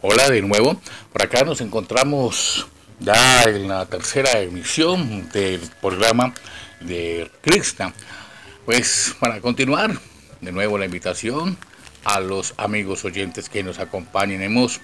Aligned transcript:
Hola 0.00 0.30
de 0.30 0.42
nuevo. 0.42 0.80
Por 1.12 1.22
acá 1.22 1.42
nos 1.42 1.60
encontramos 1.60 2.68
ya 3.00 3.42
en 3.42 3.66
la 3.66 3.84
tercera 3.86 4.38
emisión 4.38 5.28
del 5.30 5.60
programa 5.80 6.32
de 6.78 7.28
Krishna. 7.40 7.92
Pues 8.64 9.16
para 9.18 9.40
continuar, 9.40 9.98
de 10.40 10.52
nuevo 10.52 10.78
la 10.78 10.84
invitación 10.84 11.58
a 12.04 12.20
los 12.20 12.54
amigos 12.58 13.04
oyentes 13.04 13.48
que 13.48 13.64
nos 13.64 13.80
acompañen. 13.80 14.40
Hemos 14.40 14.80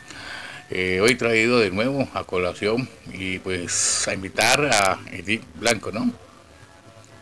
eh, 0.68 0.98
hoy 1.00 1.14
traído 1.14 1.60
de 1.60 1.70
nuevo 1.70 2.08
a 2.12 2.24
colación 2.24 2.88
y 3.12 3.38
pues 3.38 4.08
a 4.08 4.14
invitar 4.14 4.64
a 4.64 4.98
Edith 5.12 5.44
Blanco, 5.54 5.92
¿no? 5.92 6.10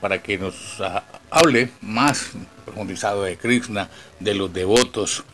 Para 0.00 0.22
que 0.22 0.38
nos 0.38 0.80
ah, 0.80 1.04
hable 1.30 1.68
más 1.82 2.30
profundizado 2.64 3.24
de 3.24 3.36
Krishna, 3.36 3.90
de 4.18 4.34
los 4.34 4.50
devotos. 4.50 5.24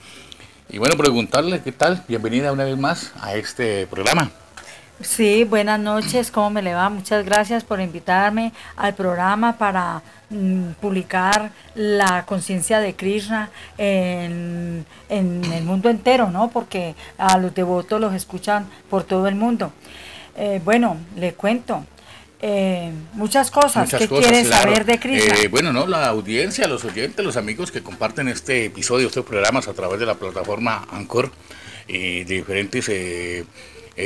Y 0.71 0.77
bueno, 0.77 0.97
preguntarle 0.99 1.63
qué 1.63 1.73
tal, 1.73 2.05
bienvenida 2.07 2.53
una 2.53 2.65
vez 2.65 2.77
más 2.77 3.13
a 3.23 3.35
este 3.35 3.87
programa. 3.87 4.31
Sí, 5.01 5.45
buenas 5.45 5.81
noches, 5.81 6.31
¿cómo 6.31 6.51
me 6.51 6.61
le 6.61 6.75
va? 6.75 6.91
Muchas 6.91 7.25
gracias 7.25 7.65
por 7.65 7.81
invitarme 7.81 8.53
al 8.77 8.95
programa 8.95 9.57
para 9.57 10.03
mm, 10.29 10.73
publicar 10.81 11.53
la 11.75 12.27
conciencia 12.27 12.81
de 12.81 12.95
Krishna 12.95 13.49
en, 13.79 14.85
el 15.09 15.65
mundo 15.65 15.89
entero, 15.89 16.31
¿no? 16.31 16.51
Porque 16.51 16.95
a 17.17 17.39
los 17.39 17.55
devotos 17.55 17.99
los 17.99 18.13
escuchan 18.13 18.67
por 18.91 19.05
todo 19.05 19.27
el 19.27 19.37
mundo. 19.37 19.73
Eh, 20.37 20.61
bueno, 20.63 20.99
le 21.17 21.33
cuento, 21.33 21.87
eh, 22.41 22.93
muchas 23.15 23.51
cosas. 23.51 23.91
que 23.91 24.09
¿Qué 24.09 24.45
saber 24.45 24.85
de 24.85 24.99
Krishna? 24.99 25.35
Eh, 25.35 25.49
bueno, 25.49 25.73
no, 25.73 25.87
la 25.87 26.07
audiencia, 26.07 26.69
los 26.69 26.85
oyentes, 26.85 27.25
los 27.25 27.37
amigos 27.37 27.73
que 27.73 27.83
comparten 27.83 28.29
este 28.29 28.67
episodio, 28.67 29.09
estos 29.09 29.25
programas 29.25 29.67
a 29.69 29.75
través 29.75 29.99
de 29.99 30.07
la 30.07 30.15
plataforma 30.15 30.87
Anchor 30.91 31.31
y 31.89 32.25
de 32.25 32.37
diferentes 32.37 32.89
eh, 32.89 33.45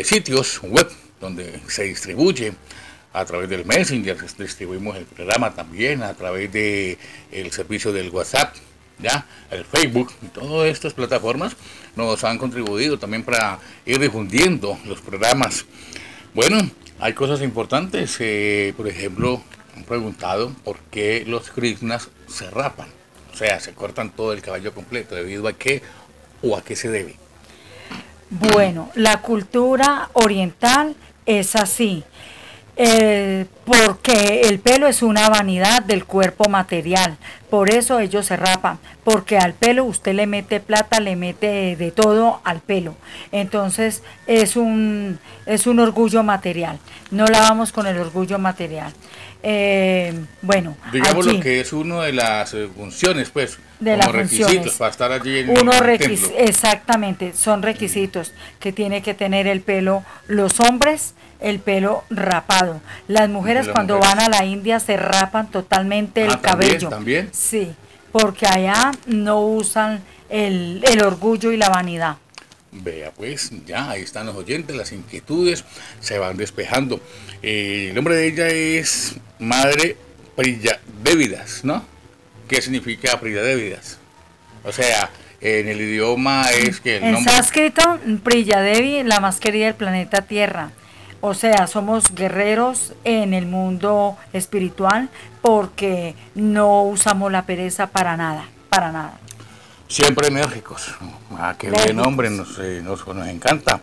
sitios 0.04 0.60
web 0.62 0.88
donde 1.20 1.60
se 1.68 1.84
distribuye 1.84 2.52
a 3.12 3.24
través 3.24 3.48
del 3.48 3.64
Messenger, 3.64 4.16
distribuimos 4.38 4.96
el 4.96 5.04
programa 5.04 5.54
también 5.54 6.02
a 6.02 6.14
través 6.14 6.50
de 6.52 6.98
el 7.30 7.52
servicio 7.52 7.92
del 7.92 8.10
WhatsApp, 8.10 8.54
ya, 8.98 9.26
el 9.50 9.64
Facebook 9.64 10.12
y 10.22 10.26
todas 10.28 10.70
estas 10.70 10.94
plataformas 10.94 11.54
nos 11.96 12.24
han 12.24 12.38
contribuido 12.38 12.98
también 12.98 13.22
para 13.22 13.58
ir 13.84 13.98
difundiendo 13.98 14.78
los 14.86 15.00
programas. 15.00 15.66
Bueno, 16.34 16.58
hay 17.02 17.14
cosas 17.14 17.42
importantes, 17.42 18.16
eh, 18.20 18.72
por 18.76 18.86
ejemplo, 18.86 19.42
han 19.76 19.82
preguntado 19.82 20.52
por 20.62 20.78
qué 20.78 21.24
los 21.26 21.50
krishnas 21.50 22.10
se 22.28 22.48
rapan, 22.48 22.86
o 23.34 23.36
sea, 23.36 23.58
se 23.58 23.74
cortan 23.74 24.10
todo 24.10 24.32
el 24.32 24.40
caballo 24.40 24.72
completo, 24.72 25.16
debido 25.16 25.48
a 25.48 25.52
qué 25.52 25.82
o 26.42 26.56
a 26.56 26.62
qué 26.62 26.76
se 26.76 26.90
debe. 26.90 27.16
Bueno, 28.30 28.88
la 28.94 29.20
cultura 29.20 30.10
oriental 30.12 30.94
es 31.26 31.56
así. 31.56 32.04
Eh, 32.76 33.46
porque 33.66 34.42
el 34.48 34.58
pelo 34.58 34.86
es 34.86 35.02
una 35.02 35.28
vanidad 35.28 35.82
del 35.82 36.06
cuerpo 36.06 36.48
material, 36.48 37.18
por 37.50 37.70
eso 37.70 38.00
ellos 38.00 38.24
se 38.24 38.36
rapan, 38.36 38.78
porque 39.04 39.36
al 39.36 39.52
pelo 39.52 39.84
usted 39.84 40.14
le 40.14 40.26
mete 40.26 40.58
plata, 40.58 40.98
le 40.98 41.14
mete 41.14 41.76
de 41.76 41.90
todo 41.90 42.40
al 42.44 42.60
pelo, 42.60 42.96
entonces 43.30 44.02
es 44.26 44.56
un, 44.56 45.18
es 45.44 45.66
un 45.66 45.80
orgullo 45.80 46.22
material, 46.22 46.78
no 47.10 47.26
la 47.26 47.40
vamos 47.40 47.72
con 47.72 47.86
el 47.86 47.98
orgullo 47.98 48.38
material. 48.38 48.92
Eh, 49.44 50.14
bueno, 50.40 50.76
digamos 50.92 51.26
lo 51.26 51.40
que 51.40 51.60
es 51.60 51.72
una 51.72 52.02
de 52.02 52.12
las 52.12 52.54
eh, 52.54 52.68
funciones, 52.76 53.30
pues, 53.30 53.58
de 53.80 53.98
como 53.98 54.12
requisitos 54.12 54.74
para 54.74 54.90
estar 54.92 55.10
allí 55.10 55.40
en 55.40 55.50
Uno 55.50 55.72
Exactamente, 56.38 57.32
son 57.34 57.62
requisitos 57.62 58.32
que 58.60 58.72
tiene 58.72 59.02
que 59.02 59.14
tener 59.14 59.48
el 59.48 59.60
pelo 59.60 60.04
los 60.28 60.60
hombres 60.60 61.14
el 61.42 61.58
pelo 61.58 62.04
rapado. 62.08 62.80
Las 63.08 63.28
mujeres 63.28 63.68
cuando 63.68 63.98
van 63.98 64.20
a 64.20 64.28
la 64.28 64.44
India 64.44 64.80
se 64.80 64.96
rapan 64.96 65.50
totalmente 65.50 66.24
el 66.24 66.30
ah, 66.30 66.40
cabello. 66.40 66.88
¿también, 66.88 67.28
Sí, 67.32 67.74
porque 68.10 68.46
allá 68.46 68.92
no 69.06 69.40
usan 69.40 70.02
el, 70.30 70.82
orgullo 71.04 71.52
y 71.52 71.56
la 71.56 71.68
vanidad. 71.68 72.16
Vea 72.70 73.10
pues, 73.10 73.50
ya 73.66 73.90
ahí 73.90 74.02
están 74.02 74.26
los 74.26 74.34
oyentes, 74.34 74.74
las 74.74 74.92
inquietudes 74.92 75.64
se 76.00 76.18
van 76.18 76.36
despejando. 76.38 77.00
Eh, 77.42 77.88
el 77.90 77.94
nombre 77.94 78.14
de 78.14 78.28
ella 78.28 78.48
es 78.48 79.16
Madre 79.42 79.96
Priya 80.36 80.80
Dévidas, 81.02 81.64
¿no? 81.64 81.84
¿Qué 82.48 82.62
significa 82.62 83.18
Priya 83.20 83.42
Dévidas? 83.42 83.98
O 84.64 84.70
sea, 84.70 85.10
en 85.40 85.66
el 85.66 85.80
idioma 85.80 86.44
es 86.52 86.80
que 86.80 86.98
el 86.98 87.02
en 87.02 87.24
sánscrito, 87.24 87.98
Priya 88.22 88.60
Devi, 88.60 89.02
la 89.02 89.18
más 89.18 89.40
querida 89.40 89.66
del 89.66 89.74
planeta 89.74 90.22
Tierra. 90.22 90.70
O 91.20 91.34
sea, 91.34 91.66
somos 91.66 92.14
guerreros 92.14 92.94
en 93.02 93.34
el 93.34 93.46
mundo 93.46 94.16
espiritual 94.32 95.08
porque 95.40 96.14
no 96.36 96.84
usamos 96.84 97.32
la 97.32 97.44
pereza 97.44 97.88
para 97.88 98.16
nada, 98.16 98.46
para 98.68 98.92
nada. 98.92 99.18
Siempre 99.88 100.28
enérgicos. 100.28 100.94
Ah, 101.32 101.56
qué 101.58 101.70
bien, 101.70 101.98
hombre, 101.98 102.30
nos, 102.30 102.58
eh, 102.60 102.80
nos, 102.82 103.04
encanta. 103.28 103.80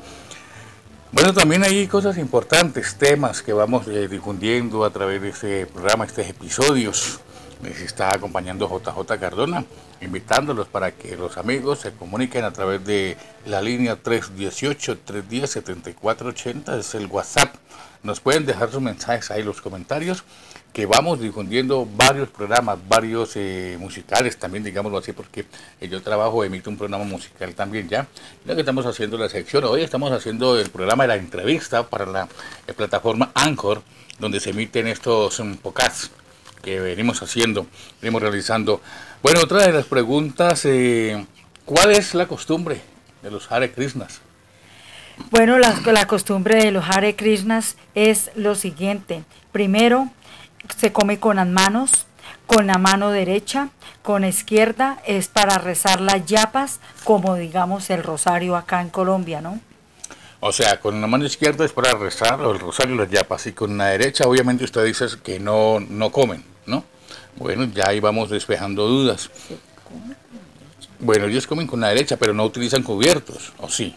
Bueno, 1.11 1.33
también 1.33 1.63
hay 1.63 1.87
cosas 1.87 2.19
importantes, 2.19 2.95
temas 2.95 3.41
que 3.41 3.51
vamos 3.51 3.87
eh, 3.87 4.07
difundiendo 4.07 4.85
a 4.85 4.91
través 4.91 5.19
de 5.21 5.29
este 5.29 5.65
programa, 5.65 6.05
estos 6.05 6.27
episodios. 6.27 7.19
Les 7.63 7.81
está 7.81 8.13
acompañando 8.13 8.69
JJ 8.69 9.17
Cardona 9.19 9.65
invitándolos 10.01 10.67
para 10.67 10.91
que 10.91 11.15
los 11.17 11.37
amigos 11.37 11.79
se 11.79 11.93
comuniquen 11.93 12.45
a 12.45 12.51
través 12.51 12.85
de 12.85 13.17
la 13.45 13.61
línea 13.61 14.01
318-310-7480, 14.01 16.77
es 16.77 16.95
el 16.95 17.05
WhatsApp. 17.07 17.55
Nos 18.03 18.19
pueden 18.19 18.45
dejar 18.45 18.71
sus 18.71 18.81
mensajes 18.81 19.31
ahí, 19.31 19.43
los 19.43 19.61
comentarios, 19.61 20.23
que 20.73 20.85
vamos 20.85 21.19
difundiendo 21.19 21.87
varios 21.95 22.29
programas, 22.29 22.77
varios 22.87 23.31
eh, 23.35 23.75
musicales 23.79 24.37
también, 24.37 24.63
digámoslo 24.63 24.99
así, 24.99 25.13
porque 25.13 25.45
yo 25.81 26.01
trabajo, 26.01 26.43
emito 26.43 26.69
un 26.69 26.77
programa 26.77 27.03
musical 27.05 27.53
también 27.55 27.89
ya. 27.89 28.07
Ya 28.45 28.53
que 28.53 28.61
estamos 28.61 28.85
haciendo 28.85 29.17
la 29.17 29.29
sección, 29.29 29.63
hoy 29.65 29.81
estamos 29.81 30.11
haciendo 30.11 30.59
el 30.59 30.69
programa 30.69 31.03
de 31.03 31.07
la 31.09 31.15
entrevista 31.15 31.87
para 31.87 32.05
la 32.05 32.27
eh, 32.67 32.73
plataforma 32.73 33.31
Anchor, 33.33 33.81
donde 34.19 34.39
se 34.39 34.51
emiten 34.51 34.87
estos 34.87 35.39
um, 35.39 35.57
podcasts 35.57 36.11
que 36.61 36.79
venimos 36.79 37.21
haciendo, 37.23 37.65
venimos 38.01 38.21
realizando. 38.21 38.81
Bueno, 39.23 39.41
otra 39.41 39.65
de 39.65 39.73
las 39.73 39.85
preguntas, 39.85 40.65
eh, 40.65 41.25
¿cuál 41.65 41.91
es 41.91 42.13
la 42.13 42.27
costumbre 42.27 42.81
de 43.23 43.31
los 43.31 43.51
Hare 43.51 43.71
Krishnas? 43.71 44.21
Bueno, 45.31 45.57
la, 45.57 45.81
la 45.85 46.05
costumbre 46.05 46.63
de 46.63 46.71
los 46.71 46.85
Hare 46.87 47.15
Krishnas 47.15 47.75
es 47.95 48.31
lo 48.35 48.55
siguiente. 48.55 49.23
Primero, 49.51 50.09
se 50.77 50.91
come 50.91 51.19
con 51.19 51.37
las 51.37 51.47
manos, 51.47 52.05
con 52.47 52.67
la 52.67 52.77
mano 52.77 53.11
derecha, 53.11 53.69
con 54.01 54.21
la 54.21 54.27
izquierda 54.27 55.01
es 55.05 55.27
para 55.27 55.57
rezar 55.57 56.01
las 56.01 56.25
yapas, 56.25 56.79
como 57.03 57.35
digamos 57.35 57.89
el 57.89 58.03
rosario 58.03 58.55
acá 58.55 58.81
en 58.81 58.89
Colombia, 58.89 59.41
¿no? 59.41 59.59
O 60.39 60.51
sea, 60.51 60.79
con 60.79 61.01
la 61.01 61.07
mano 61.07 61.25
izquierda 61.25 61.65
es 61.65 61.73
para 61.73 61.93
rezar 61.93 62.39
el 62.39 62.59
rosario 62.59 62.95
y 62.95 62.97
las 62.97 63.09
yapas, 63.09 63.45
y 63.47 63.53
con 63.53 63.77
la 63.77 63.87
derecha 63.87 64.25
obviamente 64.25 64.63
usted 64.63 64.85
dice 64.85 65.05
que 65.23 65.39
no, 65.39 65.79
no 65.79 66.11
comen, 66.11 66.43
¿no? 66.65 66.83
Bueno, 67.35 67.65
ya 67.65 67.87
ahí 67.89 67.99
vamos 67.99 68.29
despejando 68.29 68.87
dudas. 68.87 69.29
Bueno, 70.99 71.25
ellos 71.25 71.45
comen 71.45 71.67
con 71.67 71.81
la 71.81 71.89
derecha, 71.89 72.17
pero 72.17 72.33
no 72.33 72.45
utilizan 72.45 72.83
cubiertos, 72.83 73.53
¿o 73.57 73.69
sí? 73.69 73.95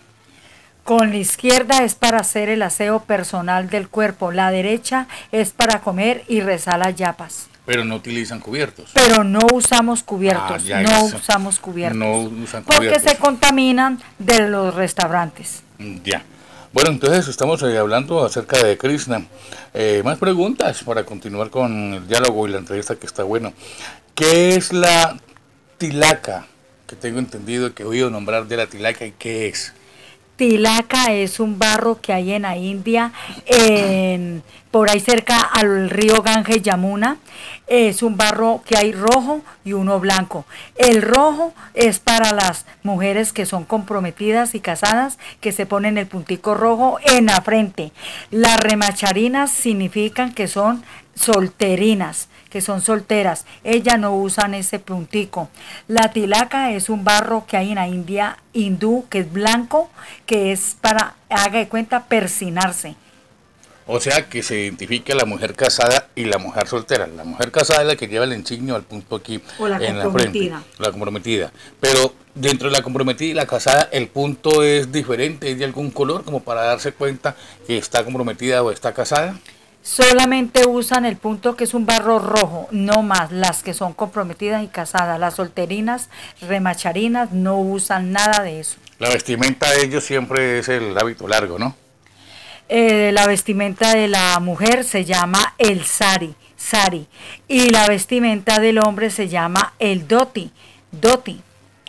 Con 0.84 1.10
la 1.10 1.16
izquierda 1.16 1.84
es 1.84 1.94
para 1.94 2.18
hacer 2.18 2.48
el 2.48 2.62
aseo 2.62 3.00
personal 3.04 3.70
del 3.70 3.88
cuerpo, 3.88 4.32
la 4.32 4.50
derecha 4.50 5.06
es 5.30 5.50
para 5.50 5.80
comer 5.80 6.24
y 6.26 6.40
rezar 6.40 6.80
las 6.80 6.96
yapas. 6.96 7.48
Pero 7.64 7.84
no 7.84 7.94
utilizan 7.94 8.40
cubiertos. 8.40 8.90
Pero 8.92 9.22
no 9.22 9.38
usamos 9.52 10.02
cubiertos, 10.02 10.64
ah, 10.74 10.82
no 10.82 11.04
usamos 11.04 11.60
cubiertos. 11.60 11.96
No 11.96 12.22
usan 12.22 12.64
cubiertos. 12.64 12.74
Porque 12.74 12.98
se 12.98 13.16
contaminan 13.16 14.02
de 14.18 14.48
los 14.48 14.74
restaurantes. 14.74 15.62
Ya. 16.02 16.24
Bueno, 16.72 16.90
entonces 16.90 17.28
estamos 17.28 17.62
eh, 17.62 17.78
hablando 17.78 18.24
acerca 18.24 18.60
de 18.60 18.76
Krishna. 18.76 19.24
Eh, 19.74 20.02
más 20.04 20.18
preguntas 20.18 20.82
para 20.82 21.04
continuar 21.04 21.50
con 21.50 21.94
el 21.94 22.08
diálogo 22.08 22.48
y 22.48 22.50
la 22.50 22.58
entrevista 22.58 22.96
que 22.96 23.06
está 23.06 23.22
bueno. 23.22 23.52
¿Qué 24.16 24.56
es 24.56 24.72
la 24.72 25.16
tilaka? 25.78 26.46
Que 26.88 26.96
tengo 26.96 27.20
entendido 27.20 27.72
que 27.72 27.84
he 27.84 27.86
oído 27.86 28.10
nombrar 28.10 28.48
de 28.48 28.56
la 28.56 28.66
tilaka 28.66 29.06
y 29.06 29.12
qué 29.12 29.48
es. 29.48 29.72
Tilaka 30.36 31.12
es 31.12 31.40
un 31.40 31.58
barro 31.58 32.00
que 32.00 32.12
hay 32.12 32.32
en 32.32 32.42
la 32.42 32.56
India, 32.56 33.12
por 34.70 34.90
ahí 34.90 35.00
cerca 35.00 35.40
al 35.40 35.90
río 35.90 36.22
Gange 36.22 36.60
Yamuna. 36.60 37.18
Es 37.66 38.02
un 38.02 38.16
barro 38.16 38.62
que 38.66 38.76
hay 38.76 38.92
rojo 38.92 39.40
y 39.64 39.72
uno 39.72 40.00
blanco. 40.00 40.44
El 40.76 41.00
rojo 41.00 41.54
es 41.74 42.00
para 42.00 42.32
las 42.32 42.66
mujeres 42.82 43.32
que 43.32 43.46
son 43.46 43.64
comprometidas 43.64 44.54
y 44.54 44.60
casadas, 44.60 45.18
que 45.40 45.52
se 45.52 45.64
ponen 45.64 45.96
el 45.96 46.06
puntico 46.06 46.54
rojo 46.54 46.98
en 47.02 47.26
la 47.26 47.40
frente. 47.40 47.92
Las 48.30 48.58
remacharinas 48.60 49.50
significan 49.50 50.34
que 50.34 50.48
son 50.48 50.82
solterinas, 51.14 52.28
que 52.52 52.60
son 52.60 52.82
solteras. 52.82 53.46
Ellas 53.64 53.98
no 53.98 54.14
usan 54.14 54.52
ese 54.52 54.78
puntico. 54.78 55.48
La 55.88 56.12
tilaca 56.12 56.72
es 56.72 56.90
un 56.90 57.02
barro 57.02 57.46
que 57.46 57.56
hay 57.56 57.70
en 57.70 57.76
la 57.76 57.88
India 57.88 58.36
hindú, 58.52 59.06
que 59.08 59.20
es 59.20 59.32
blanco, 59.32 59.90
que 60.26 60.52
es 60.52 60.76
para, 60.78 61.14
haga 61.30 61.60
de 61.60 61.68
cuenta, 61.68 62.04
persinarse. 62.04 62.94
O 63.86 63.98
sea 64.00 64.28
que 64.28 64.42
se 64.42 64.60
identifica 64.60 65.14
la 65.14 65.24
mujer 65.24 65.54
casada 65.54 66.08
y 66.14 66.26
la 66.26 66.38
mujer 66.38 66.68
soltera. 66.68 67.06
La 67.06 67.24
mujer 67.24 67.50
casada 67.50 67.80
es 67.80 67.86
la 67.88 67.96
que 67.96 68.06
lleva 68.06 68.26
el 68.26 68.34
insignio 68.34 68.76
al 68.76 68.82
punto 68.82 69.16
aquí 69.16 69.42
en 69.58 69.98
la 69.98 70.10
frente. 70.10 70.52
La 70.78 70.90
comprometida. 70.90 71.52
Pero 71.80 72.14
dentro 72.34 72.68
de 72.68 72.76
la 72.76 72.82
comprometida 72.82 73.30
y 73.30 73.34
la 73.34 73.46
casada, 73.46 73.88
el 73.92 74.08
punto 74.08 74.62
es 74.62 74.92
diferente, 74.92 75.50
es 75.50 75.58
de 75.58 75.64
algún 75.64 75.90
color, 75.90 76.22
como 76.22 76.40
para 76.40 76.62
darse 76.62 76.92
cuenta 76.92 77.34
que 77.66 77.78
está 77.78 78.04
comprometida 78.04 78.62
o 78.62 78.70
está 78.70 78.92
casada. 78.92 79.40
Solamente 79.82 80.64
usan 80.64 81.04
el 81.04 81.16
punto 81.16 81.56
que 81.56 81.64
es 81.64 81.74
un 81.74 81.86
barro 81.86 82.20
rojo, 82.20 82.68
no 82.70 83.02
más. 83.02 83.32
Las 83.32 83.64
que 83.64 83.74
son 83.74 83.94
comprometidas 83.94 84.62
y 84.62 84.68
casadas, 84.68 85.18
las 85.18 85.34
solterinas, 85.34 86.08
remacharinas, 86.40 87.32
no 87.32 87.58
usan 87.58 88.12
nada 88.12 88.44
de 88.44 88.60
eso. 88.60 88.76
La 89.00 89.08
vestimenta 89.08 89.68
de 89.72 89.84
ellos 89.84 90.04
siempre 90.04 90.60
es 90.60 90.68
el 90.68 90.96
hábito 90.96 91.26
largo, 91.26 91.58
¿no? 91.58 91.74
Eh, 92.68 93.10
la 93.12 93.26
vestimenta 93.26 93.92
de 93.92 94.06
la 94.06 94.38
mujer 94.38 94.84
se 94.84 95.04
llama 95.04 95.54
el 95.58 95.84
sari, 95.84 96.34
sari, 96.56 97.08
y 97.48 97.68
la 97.70 97.88
vestimenta 97.88 98.60
del 98.60 98.78
hombre 98.78 99.10
se 99.10 99.28
llama 99.28 99.74
el 99.80 100.06
doti, 100.06 100.52
doti. 100.92 101.42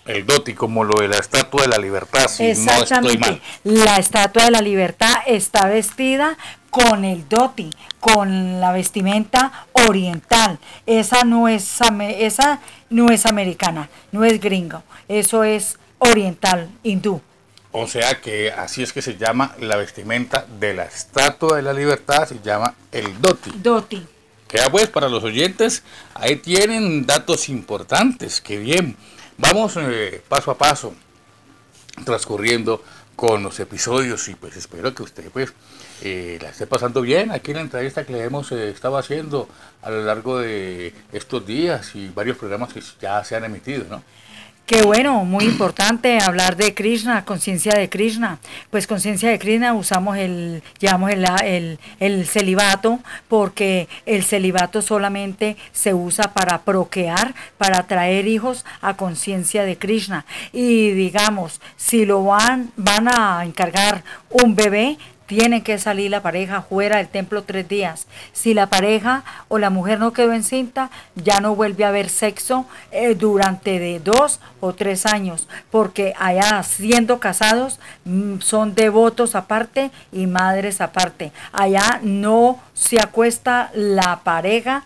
El 0.06 0.26
doti, 0.26 0.54
como 0.56 0.84
lo 0.84 1.00
de 1.00 1.08
la 1.08 1.18
Estatua 1.18 1.62
de 1.62 1.68
la 1.70 1.78
Libertad, 1.78 2.28
si 2.28 2.46
Exactamente. 2.46 3.40
La 3.64 3.98
Estatua 3.98 4.46
de 4.46 4.52
la 4.52 4.62
Libertad 4.62 5.14
está 5.28 5.68
vestida 5.68 6.38
con 6.74 7.06
el 7.06 7.30
doti, 7.30 7.70
con 8.00 8.60
la 8.60 8.72
vestimenta 8.72 9.68
oriental. 9.74 10.58
Esa 10.88 11.24
no 11.24 11.48
es, 11.48 11.80
esa 12.18 12.60
no 12.90 13.12
es 13.12 13.28
americana, 13.28 13.90
no 14.12 14.24
es 14.24 14.42
gringo, 14.42 14.82
eso 15.08 15.44
es 15.44 15.78
oriental, 16.00 16.72
hindú. 16.82 17.22
O 17.72 17.86
sea 17.86 18.20
que 18.20 18.52
así 18.52 18.82
es 18.82 18.92
que 18.92 19.04
se 19.04 19.18
llama 19.18 19.56
la 19.60 19.76
vestimenta 19.76 20.48
de 20.60 20.74
la 20.74 20.86
Estatua 20.86 21.58
de 21.58 21.62
la 21.62 21.74
Libertad, 21.74 22.28
se 22.28 22.40
llama 22.44 22.74
el 22.92 23.22
doti. 23.22 23.52
Doti. 23.54 24.08
Queda 24.48 24.72
pues 24.72 24.88
para 24.88 25.10
los 25.10 25.24
oyentes, 25.24 25.84
ahí 26.16 26.38
tienen 26.38 27.06
datos 27.06 27.50
importantes, 27.50 28.42
que 28.42 28.58
bien. 28.58 28.98
Vamos 29.38 29.78
eh, 29.78 30.24
paso 30.28 30.50
a 30.50 30.58
paso, 30.58 30.96
transcurriendo 32.04 32.84
con 33.16 33.44
los 33.44 33.60
episodios 33.60 34.28
y 34.28 34.36
pues 34.36 34.58
espero 34.58 34.94
que 34.94 35.04
usted 35.04 35.30
pues 35.32 35.54
eh, 36.02 36.38
la 36.42 36.50
esté 36.50 36.68
pasando 36.68 37.02
bien 37.02 37.32
aquí 37.32 37.52
en 37.52 37.58
la 37.58 37.64
entrevista 37.64 38.06
que 38.06 38.14
le 38.14 38.24
hemos 38.24 38.52
eh, 38.52 38.70
estado 38.70 38.98
haciendo 38.98 39.48
a 39.82 39.90
lo 39.90 40.04
largo 40.04 40.40
de 40.40 40.94
estos 41.12 41.46
días 41.46 41.96
y 41.96 42.10
varios 42.10 42.38
programas 42.38 42.74
que 42.74 42.82
ya 43.02 43.24
se 43.24 43.36
han 43.36 43.44
emitido, 43.44 43.86
¿no? 43.90 44.04
Qué 44.66 44.82
bueno, 44.82 45.26
muy 45.26 45.44
importante 45.44 46.20
hablar 46.22 46.56
de 46.56 46.74
Krishna, 46.74 47.26
conciencia 47.26 47.74
de 47.74 47.90
Krishna. 47.90 48.40
Pues 48.70 48.88
conciencia 48.88 49.30
de 49.30 49.38
Krishna 49.38 49.74
usamos 49.74 50.16
el, 50.16 50.64
llamamos 50.80 51.12
el, 51.12 51.80
el, 52.00 52.26
celibato, 52.26 53.00
porque 53.28 53.90
el 54.06 54.24
celibato 54.24 54.82
solamente 54.82 55.58
se 55.74 55.94
usa 55.94 56.32
para 56.32 56.62
procrear, 56.62 57.36
para 57.58 57.84
traer 57.88 58.26
hijos 58.26 58.64
a 58.80 58.96
conciencia 58.96 59.66
de 59.66 59.78
Krishna. 59.78 60.26
Y 60.54 60.92
digamos, 60.92 61.60
si 61.76 62.06
lo 62.06 62.24
van, 62.24 62.72
van 62.78 63.10
a 63.10 63.44
encargar 63.44 64.06
un 64.30 64.56
bebé, 64.56 64.98
tiene 65.26 65.64
que 65.64 65.78
salir 65.78 66.12
la 66.12 66.22
pareja 66.22 66.62
fuera 66.62 66.98
del 66.98 67.08
templo 67.08 67.44
tres 67.44 67.68
días. 67.68 68.08
Si 68.34 68.54
la 68.54 68.68
pareja 68.68 69.24
o 69.48 69.58
la 69.58 69.70
mujer 69.70 70.00
no 70.00 70.14
quedó 70.14 70.34
encinta, 70.34 70.90
ya 71.16 71.40
no 71.40 71.56
vuelve 71.56 71.86
a 71.86 71.90
haber 71.90 72.10
sexo 72.10 72.66
eh, 72.92 73.16
durante 73.16 73.80
de 73.80 74.00
dos 74.00 74.40
o 74.60 74.74
tres 74.74 75.06
años, 75.06 75.48
porque 75.72 76.14
allá 76.20 76.62
siendo 76.64 77.20
casados 77.20 77.80
mm, 78.06 78.40
son 78.40 78.76
devotos 78.76 79.36
aparte 79.36 79.92
y 80.12 80.28
madres 80.28 80.82
aparte. 80.82 81.32
Allá 81.52 82.00
no 82.02 82.60
se 82.74 83.00
acuesta 83.00 83.72
la 83.74 84.22
pareja, 84.24 84.84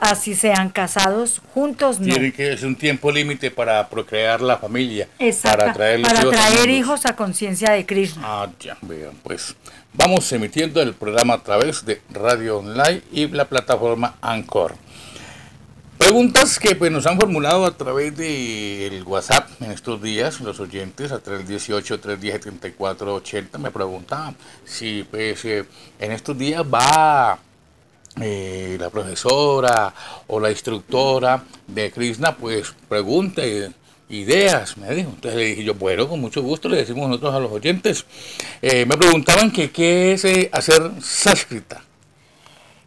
así 0.00 0.34
sean 0.34 0.70
casados 0.70 1.42
juntos. 1.52 1.98
Tiene 1.98 2.32
que 2.32 2.52
es 2.52 2.62
un 2.62 2.76
tiempo 2.76 3.10
límite 3.10 3.50
para 3.50 3.88
procrear 3.88 4.40
la 4.40 4.58
familia, 4.58 5.08
para 5.42 5.72
traer, 5.72 6.02
para 6.02 6.30
traer 6.30 6.70
hijos 6.70 7.06
a 7.06 7.16
conciencia 7.16 7.72
de 7.72 7.84
Krishna. 7.84 8.22
Ah, 8.24 8.50
ya, 8.60 8.76
vean, 8.82 9.14
pues 9.22 9.54
vamos 9.92 10.30
emitiendo 10.32 10.80
el 10.80 10.94
programa 10.94 11.34
a 11.34 11.42
través 11.42 11.84
de 11.84 12.00
Radio 12.10 12.58
Online 12.58 13.02
y 13.12 13.26
la 13.28 13.46
plataforma 13.46 14.16
Anchor. 14.20 14.83
Preguntas 16.04 16.58
que 16.58 16.76
pues, 16.76 16.92
nos 16.92 17.06
han 17.06 17.18
formulado 17.18 17.64
a 17.64 17.70
través 17.70 18.14
del 18.14 19.02
WhatsApp 19.04 19.48
en 19.62 19.70
estos 19.70 20.02
días, 20.02 20.38
los 20.42 20.60
oyentes 20.60 21.10
a 21.12 21.18
318 21.18 21.98
310 21.98 22.60
3480 22.60 23.56
me 23.56 23.70
preguntaban 23.70 24.36
si 24.66 25.02
pues 25.10 25.42
eh, 25.46 25.64
en 25.98 26.12
estos 26.12 26.36
días 26.36 26.62
va 26.62 27.38
eh, 28.20 28.76
la 28.78 28.90
profesora 28.90 29.94
o 30.26 30.38
la 30.38 30.50
instructora 30.50 31.42
de 31.66 31.90
Krishna, 31.90 32.36
pues 32.36 32.74
pregunte 32.86 33.72
ideas, 34.10 34.76
me 34.76 34.94
dijo. 34.94 35.08
Entonces 35.08 35.40
le 35.40 35.46
dije 35.46 35.64
yo, 35.64 35.74
bueno, 35.74 36.06
con 36.06 36.20
mucho 36.20 36.42
gusto 36.42 36.68
le 36.68 36.76
decimos 36.76 37.08
nosotros 37.08 37.34
a 37.34 37.38
los 37.38 37.50
oyentes. 37.50 38.04
Eh, 38.60 38.84
me 38.84 38.98
preguntaban 38.98 39.50
que 39.50 39.70
qué 39.70 40.12
es 40.12 40.26
hacer 40.52 40.82
sánscrita. 41.00 41.82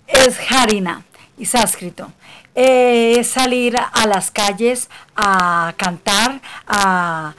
Es 0.06 0.38
harina 0.52 1.04
y 1.40 1.46
sánscrito 1.48 2.12
eh, 2.60 3.24
salir 3.24 3.76
a 3.78 4.08
las 4.08 4.32
calles 4.32 4.90
a 5.16 5.76
cantar, 5.78 6.42
a, 6.68 7.36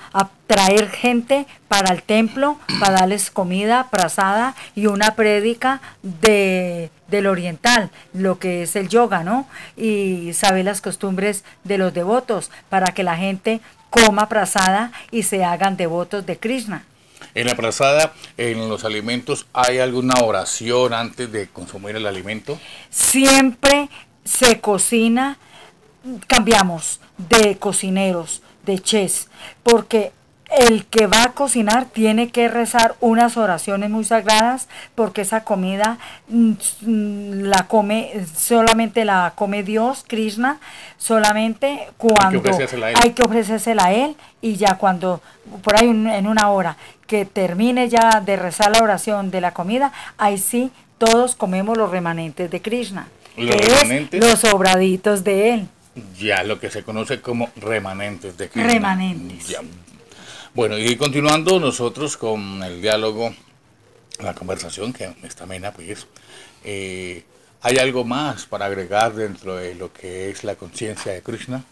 traer 0.46 0.88
gente 0.88 1.46
para 1.68 1.92
el 1.92 2.02
templo, 2.02 2.58
para 2.80 3.00
darles 3.00 3.30
comida, 3.30 3.88
prazada 3.90 4.54
y 4.74 4.86
una 4.86 5.14
prédica 5.14 5.82
de, 6.02 6.90
del 7.08 7.26
oriental, 7.26 7.90
lo 8.14 8.38
que 8.38 8.62
es 8.62 8.74
el 8.74 8.88
yoga, 8.88 9.24
¿no? 9.24 9.46
Y 9.76 10.32
saber 10.32 10.64
las 10.64 10.80
costumbres 10.80 11.44
de 11.64 11.76
los 11.76 11.92
devotos 11.92 12.50
para 12.70 12.94
que 12.94 13.02
la 13.02 13.18
gente 13.18 13.60
coma 13.90 14.30
prazada 14.30 14.90
y 15.10 15.24
se 15.24 15.44
hagan 15.44 15.76
devotos 15.76 16.24
de 16.24 16.38
Krishna. 16.38 16.84
En 17.34 17.46
la 17.46 17.54
prazada, 17.54 18.14
en 18.36 18.68
los 18.68 18.84
alimentos, 18.84 19.46
¿hay 19.52 19.80
alguna 19.80 20.14
oración 20.22 20.94
antes 20.94 21.30
de 21.30 21.48
consumir 21.48 21.96
el 21.96 22.06
alimento? 22.06 22.58
Siempre 22.90 23.90
se 24.28 24.60
cocina, 24.60 25.38
cambiamos 26.26 27.00
de 27.16 27.56
cocineros, 27.56 28.42
de 28.64 28.78
chefs, 28.78 29.28
porque 29.62 30.12
el 30.50 30.86
que 30.86 31.06
va 31.06 31.24
a 31.24 31.32
cocinar 31.32 31.86
tiene 31.86 32.30
que 32.30 32.48
rezar 32.48 32.94
unas 33.00 33.36
oraciones 33.36 33.90
muy 33.90 34.04
sagradas 34.04 34.68
porque 34.94 35.20
esa 35.20 35.44
comida 35.44 35.98
mm, 36.28 36.52
la 37.42 37.66
come 37.68 38.24
solamente 38.34 39.04
la 39.04 39.32
come 39.34 39.62
Dios, 39.62 40.04
Krishna, 40.06 40.58
solamente 40.96 41.88
cuando 41.96 42.42
hay 42.94 43.10
que 43.12 43.22
ofrecérsela 43.22 43.86
a 43.86 43.92
él, 43.92 44.16
y 44.40 44.56
ya 44.56 44.76
cuando 44.76 45.22
por 45.62 45.76
ahí 45.76 45.88
en 45.88 46.26
una 46.26 46.50
hora 46.50 46.76
que 47.06 47.24
termine 47.24 47.88
ya 47.88 48.20
de 48.24 48.36
rezar 48.36 48.72
la 48.72 48.82
oración 48.82 49.30
de 49.30 49.40
la 49.40 49.52
comida, 49.52 49.92
ahí 50.18 50.36
sí 50.36 50.70
todos 50.98 51.34
comemos 51.34 51.76
los 51.78 51.90
remanentes 51.90 52.50
de 52.50 52.60
Krishna 52.60 53.08
los 53.38 53.56
remanentes. 53.56 54.20
los 54.20 54.38
sobraditos 54.38 55.24
de 55.24 55.54
él. 55.54 55.68
Ya, 56.18 56.44
lo 56.44 56.60
que 56.60 56.70
se 56.70 56.82
conoce 56.82 57.20
como 57.20 57.50
remanentes 57.56 58.36
de 58.38 58.48
Krishna. 58.48 58.72
Remanentes. 58.72 59.56
Bueno, 60.54 60.78
y 60.78 60.96
continuando 60.96 61.60
nosotros 61.60 62.16
con 62.16 62.62
el 62.62 62.80
diálogo, 62.80 63.34
la 64.20 64.34
conversación, 64.34 64.92
que 64.92 65.12
está 65.22 65.44
amena, 65.44 65.72
pues, 65.72 66.06
eh, 66.64 67.24
¿hay 67.62 67.76
algo 67.78 68.04
más 68.04 68.46
para 68.46 68.66
agregar 68.66 69.14
dentro 69.14 69.56
de 69.56 69.74
lo 69.74 69.92
que 69.92 70.30
es 70.30 70.44
la 70.44 70.56
conciencia 70.56 71.12
de 71.12 71.22
Krishna? 71.22 71.64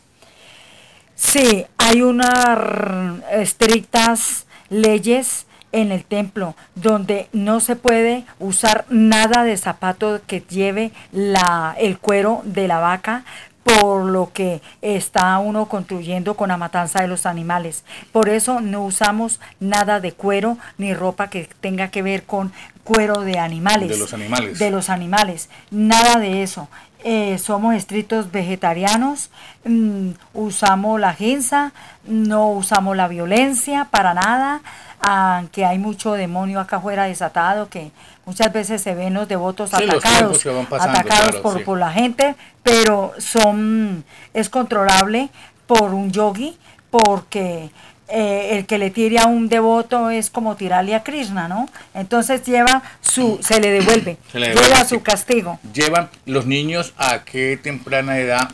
Sí, 1.15 1.65
hay 1.79 2.03
unas 2.03 3.23
estrictas 3.33 4.47
leyes 4.69 5.47
en 5.73 5.93
el 5.93 6.05
templo, 6.05 6.55
donde 6.75 7.29
no 7.33 7.61
se 7.61 7.77
puede 7.77 8.25
usar 8.39 8.85
nada 8.89 9.45
de 9.45 9.57
zapato 9.57 10.21
que 10.27 10.41
lleve 10.41 10.93
la, 11.13 11.75
el 11.79 11.99
cuero 11.99 12.43
de 12.45 12.69
la 12.69 12.79
vaca, 12.79 13.25
por 13.67 14.05
lo 14.05 14.31
que 14.33 14.63
está 14.81 15.37
uno 15.39 15.67
construyendo 15.67 16.35
con 16.35 16.51
la 16.51 16.57
matanza 16.57 17.03
de 17.03 17.09
los 17.09 17.27
animales. 17.27 17.85
Por 18.13 18.29
eso 18.29 18.61
no 18.61 18.85
usamos 18.85 19.41
nada 19.59 19.99
de 19.99 20.13
cuero 20.13 20.57
ni 20.79 20.95
ropa 20.95 21.31
que 21.31 21.49
tenga 21.61 21.89
que 21.89 22.03
ver 22.03 22.23
con 22.23 22.53
cuero 22.85 23.23
de 23.23 23.41
animales. 23.41 23.89
De 23.89 23.99
los 23.99 24.15
animales. 24.15 24.59
De 24.61 24.71
los 24.71 24.89
animales. 24.89 25.49
Nada 25.73 26.21
de 26.21 26.45
eso. 26.45 26.69
Eh, 27.09 27.39
somos 27.39 27.77
estrictos 27.77 28.33
vegetarianos, 28.33 29.31
mm, 29.65 30.09
usamos 30.35 30.99
la 30.99 31.15
ginza, 31.15 31.71
no 32.05 32.51
usamos 32.51 32.97
la 32.97 33.07
violencia 33.07 33.87
para 33.93 34.13
nada, 34.13 34.61
aunque 34.99 35.65
hay 35.65 35.79
mucho 35.79 36.15
demonio 36.15 36.59
acá 36.59 36.79
afuera 36.79 37.05
desatado 37.05 37.69
que 37.69 37.93
muchas 38.25 38.53
veces 38.53 38.83
se 38.83 38.97
ven 38.97 39.15
los 39.15 39.29
devotos 39.29 39.73
atacados, 39.73 40.45
atacados 40.81 41.37
por, 41.37 41.63
por 41.63 41.79
la 41.79 41.93
gente, 41.93 42.35
pero 42.65 43.13
son 43.19 44.05
es 44.35 44.49
controlable 44.49 45.29
por 45.69 45.95
un 45.95 46.11
yogi 46.11 46.59
porque 46.91 47.71
eh, 48.09 48.51
el 48.53 48.67
que 48.67 48.79
le 48.79 48.91
tire 48.91 49.19
a 49.19 49.27
un 49.27 49.49
devoto 49.49 50.11
es 50.11 50.31
como 50.31 50.55
tirarle 50.55 50.95
a 50.95 51.03
Krishna, 51.03 51.49
¿no? 51.49 51.69
Entonces 51.93 52.45
lleva 52.45 52.83
su, 53.01 53.41
se 53.43 53.61
le 53.61 53.71
devuelve, 53.71 54.17
lleva 54.33 54.85
su 54.85 55.03
castigo. 55.03 55.59
Llevan 55.75 56.09
los 56.25 56.47
niños 56.47 56.95
a 56.97 57.25
qué 57.25 57.59
temprana 57.61 58.19
edad 58.19 58.51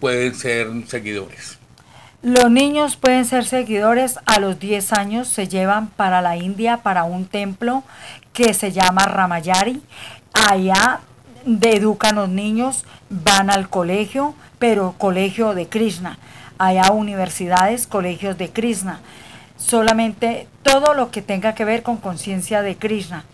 pueden 0.00 0.34
ser 0.34 0.68
seguidores. 0.86 1.58
Los 2.22 2.50
niños 2.50 2.96
pueden 2.96 3.26
ser 3.26 3.44
seguidores 3.44 4.18
a 4.24 4.40
los 4.40 4.58
10 4.58 4.94
años, 4.94 5.28
se 5.28 5.48
llevan 5.48 5.88
para 5.88 6.22
la 6.22 6.38
India, 6.38 6.78
para 6.78 7.04
un 7.04 7.26
templo 7.26 7.82
que 8.32 8.54
se 8.54 8.72
llama 8.72 9.04
Ramayari. 9.04 9.82
Allá 10.32 11.00
educan 11.44 12.14
los 12.14 12.30
niños, 12.30 12.86
van 13.10 13.50
al 13.50 13.68
colegio, 13.68 14.34
pero 14.58 14.94
colegio 14.96 15.52
de 15.52 15.68
Krishna 15.68 16.18
haya 16.58 16.92
universidades, 16.92 17.86
colegios 17.86 18.38
de 18.38 18.50
Krishna, 18.50 19.00
solamente 19.56 20.48
todo 20.62 20.94
lo 20.94 21.10
que 21.10 21.22
tenga 21.22 21.54
que 21.54 21.64
ver 21.64 21.82
con 21.82 21.96
conciencia 21.96 22.62
de 22.62 22.76
Krishna. 22.76 23.24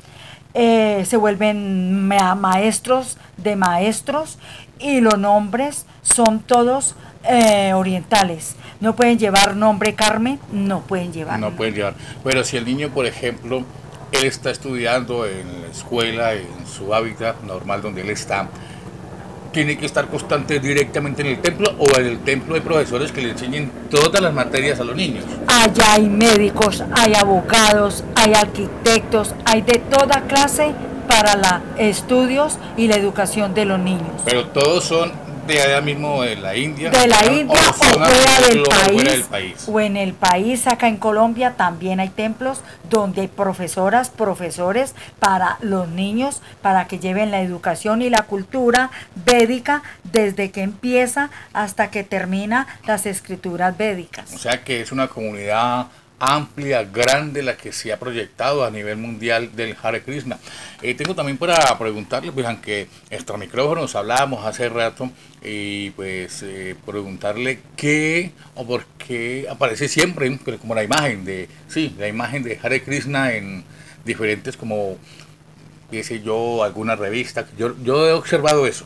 Eh, 0.53 1.05
se 1.07 1.17
vuelven 1.17 2.09
maestros 2.09 3.19
de 3.37 3.55
maestros 3.55 4.39
y 4.81 5.01
los 5.01 5.17
nombres 5.19 5.87
son 6.03 6.41
todos 6.41 6.97
eh, 7.25 7.73
orientales. 7.75 8.57
No 8.81 8.97
pueden 8.97 9.19
llevar 9.19 9.55
nombre 9.55 9.95
Carmen, 9.95 10.41
no 10.51 10.81
pueden 10.81 11.13
llevar. 11.13 11.39
No 11.39 11.51
pueden 11.51 11.75
llevar. 11.75 11.95
Pero 12.25 12.43
si 12.45 12.57
el 12.57 12.65
niño, 12.65 12.89
por 12.89 13.07
ejemplo, 13.07 13.65
él 14.13 14.25
está 14.25 14.51
estudiando 14.51 15.27
en 15.27 15.63
la 15.63 15.69
escuela, 15.69 16.33
en 16.35 16.67
su 16.67 16.95
hábitat 16.95 17.43
normal 17.43 17.83
donde 17.83 18.01
él 18.01 18.11
está, 18.11 18.49
tiene 19.53 19.77
que 19.77 19.87
estar 19.87 20.07
constante 20.09 20.61
directamente 20.61 21.23
en 21.23 21.29
el 21.29 21.41
templo 21.41 21.75
o 21.79 21.99
en 21.99 22.07
el 22.07 22.21
templo 22.21 22.55
de 22.55 22.61
profesores 22.61 23.13
que 23.13 23.21
le 23.21 23.31
enseñen 23.31 23.71
todas 23.91 24.21
las 24.21 24.33
materias 24.33 24.81
a 24.81 24.85
los 24.85 24.97
niños. 24.97 25.25
Allá 25.47 25.95
hay 25.95 26.09
médicos, 26.09 26.85
hay 26.93 27.15
abogados, 27.15 28.05
hay 28.15 28.35
arquitectos, 28.35 29.35
hay 29.45 29.63
de 29.63 29.79
toda 29.79 30.23
clase 30.23 30.75
para 31.09 31.35
los 31.35 31.79
estudios 31.79 32.59
y 32.77 32.87
la 32.87 32.97
educación 32.97 33.53
de 33.53 33.65
los 33.65 33.81
niños. 33.81 34.23
Pero 34.25 34.47
todos 34.47 34.85
son 34.85 35.13
mismo 35.83 36.23
de 36.23 36.37
la 36.37 36.57
India. 36.57 36.91
De 36.91 37.07
la 37.07 37.27
India 37.27 37.59
o, 37.69 37.73
fuera, 37.73 38.09
del 38.49 39.25
país, 39.25 39.65
O 39.67 39.81
en 39.81 39.97
el 39.97 40.13
país, 40.13 40.67
acá 40.67 40.89
en 40.89 40.97
Colombia 40.97 41.55
también 41.57 42.01
hay 42.01 42.09
templos 42.09 42.61
donde 42.89 43.23
hay 43.23 43.29
profesoras, 43.29 44.11
profesores 44.11 44.95
para 45.19 45.59
los 45.61 45.89
niños, 45.89 46.43
para 46.63 46.87
que 46.87 46.99
lleven 46.99 47.31
la 47.31 47.41
educación 47.41 48.03
y 48.03 48.11
la 48.11 48.23
cultura 48.23 48.91
védica 49.25 49.83
desde 50.05 50.51
que 50.51 50.63
empieza 50.63 51.31
hasta 51.53 51.91
que 51.91 52.05
termina 52.05 52.67
las 52.87 53.07
escrituras 53.07 53.77
védicas. 53.77 54.33
O 54.35 54.39
sea 54.39 54.63
que 54.65 54.81
es 54.81 54.93
una 54.93 55.09
comunidad 55.09 55.87
amplia, 56.21 56.85
grande, 56.85 57.43
la 57.43 57.57
que 57.57 57.73
se 57.73 57.93
ha 57.93 57.99
proyectado 57.99 58.65
a 58.65 58.71
nivel 58.71 58.99
mundial 58.99 59.57
del 59.57 59.75
Hare 59.83 60.03
Krishna. 60.03 60.39
Eh, 60.83 60.95
tengo 60.95 61.15
también 61.15 61.39
para 61.39 61.77
preguntarle, 61.79 62.31
pues 62.31 62.47
aunque 62.47 62.89
extra 63.09 63.39
micrófonos 63.39 63.97
hablábamos 63.97 64.45
hace 64.45 64.69
rato, 64.69 65.11
y 65.43 65.91
pues 65.91 66.43
eh, 66.43 66.77
preguntarle 66.85 67.61
qué 67.77 68.33
o 68.55 68.67
por 68.67 68.85
qué 69.07 69.47
aparece 69.49 69.89
siempre 69.89 70.39
como 70.61 70.75
la 70.75 70.85
imagen 70.85 71.25
de, 71.25 71.49
sí, 71.69 71.95
la 71.99 72.09
imagen 72.09 72.43
de 72.43 72.59
Hare 72.63 72.83
Krishna 72.83 73.33
en 73.33 73.65
diferentes 74.05 74.57
como, 74.57 74.97
dice 75.91 76.21
yo, 76.21 76.63
alguna 76.63 76.97
revista. 76.97 77.47
Yo, 77.57 77.75
yo 77.83 78.09
he 78.09 78.13
observado 78.13 78.67
eso. 78.67 78.85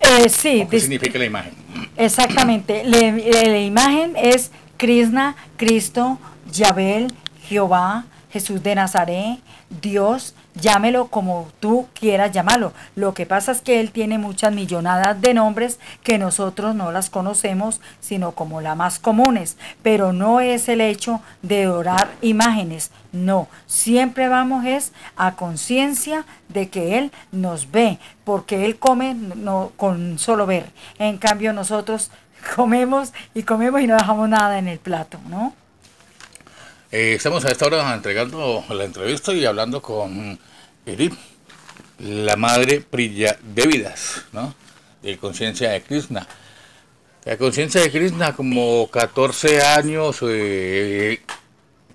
Eh, 0.00 0.28
sí. 0.28 0.66
¿Qué 0.70 0.80
significa 0.80 1.18
la 1.18 1.24
imagen? 1.26 1.52
Exactamente. 1.96 2.84
la 2.84 3.58
imagen 3.58 4.14
es 4.16 4.50
Krishna, 4.76 5.36
Cristo, 5.56 6.18
Yabel, 6.50 7.12
Jehová, 7.42 8.04
Jesús 8.32 8.62
de 8.62 8.74
Nazaret, 8.74 9.38
Dios, 9.82 10.34
llámelo 10.54 11.08
como 11.08 11.48
tú 11.60 11.86
quieras 11.94 12.32
llamarlo. 12.32 12.72
Lo 12.94 13.14
que 13.14 13.26
pasa 13.26 13.52
es 13.52 13.60
que 13.60 13.80
Él 13.80 13.90
tiene 13.90 14.18
muchas 14.18 14.52
millonadas 14.52 15.20
de 15.20 15.34
nombres 15.34 15.78
que 16.02 16.18
nosotros 16.18 16.74
no 16.74 16.92
las 16.92 17.10
conocemos, 17.10 17.80
sino 18.00 18.32
como 18.32 18.60
las 18.60 18.76
más 18.76 18.98
comunes. 18.98 19.56
Pero 19.82 20.12
no 20.12 20.40
es 20.40 20.68
el 20.68 20.80
hecho 20.80 21.20
de 21.42 21.68
orar 21.68 22.10
imágenes, 22.22 22.90
no. 23.12 23.48
Siempre 23.66 24.28
vamos 24.28 24.64
es 24.64 24.92
a 25.16 25.36
conciencia 25.36 26.24
de 26.48 26.68
que 26.68 26.98
Él 26.98 27.12
nos 27.32 27.70
ve, 27.70 27.98
porque 28.24 28.64
Él 28.64 28.78
come 28.78 29.14
no, 29.14 29.72
con 29.76 30.18
solo 30.18 30.46
ver. 30.46 30.70
En 30.98 31.18
cambio 31.18 31.52
nosotros 31.52 32.10
comemos 32.56 33.12
y 33.34 33.42
comemos 33.42 33.80
y 33.80 33.86
no 33.86 33.96
dejamos 33.96 34.28
nada 34.28 34.58
en 34.58 34.68
el 34.68 34.78
plato, 34.78 35.18
¿no? 35.28 35.54
Eh, 36.92 37.14
estamos 37.14 37.44
a 37.44 37.52
esta 37.52 37.66
hora 37.66 37.94
entregando 37.94 38.64
la 38.68 38.84
entrevista 38.84 39.32
y 39.32 39.44
hablando 39.44 39.80
con 39.80 40.36
Edith, 40.84 41.14
la 42.00 42.34
madre 42.34 42.80
Priya 42.80 43.38
de 43.40 43.66
Vidas, 43.68 44.24
¿no? 44.32 44.56
De 45.00 45.16
Conciencia 45.16 45.70
de 45.70 45.82
Krishna. 45.82 46.26
La 47.24 47.36
Conciencia 47.36 47.80
de 47.80 47.92
Krishna, 47.92 48.34
como 48.34 48.90
14 48.90 49.62
años 49.62 50.18
eh, 50.22 51.20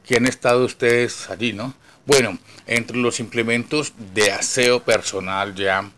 que 0.06 0.16
han 0.16 0.28
estado 0.28 0.64
ustedes 0.64 1.30
allí, 1.30 1.52
¿no? 1.52 1.74
Bueno, 2.06 2.40
entre 2.66 2.96
los 2.96 3.20
implementos 3.20 3.92
de 4.14 4.32
aseo 4.32 4.82
personal 4.82 5.56
ya 5.56 5.92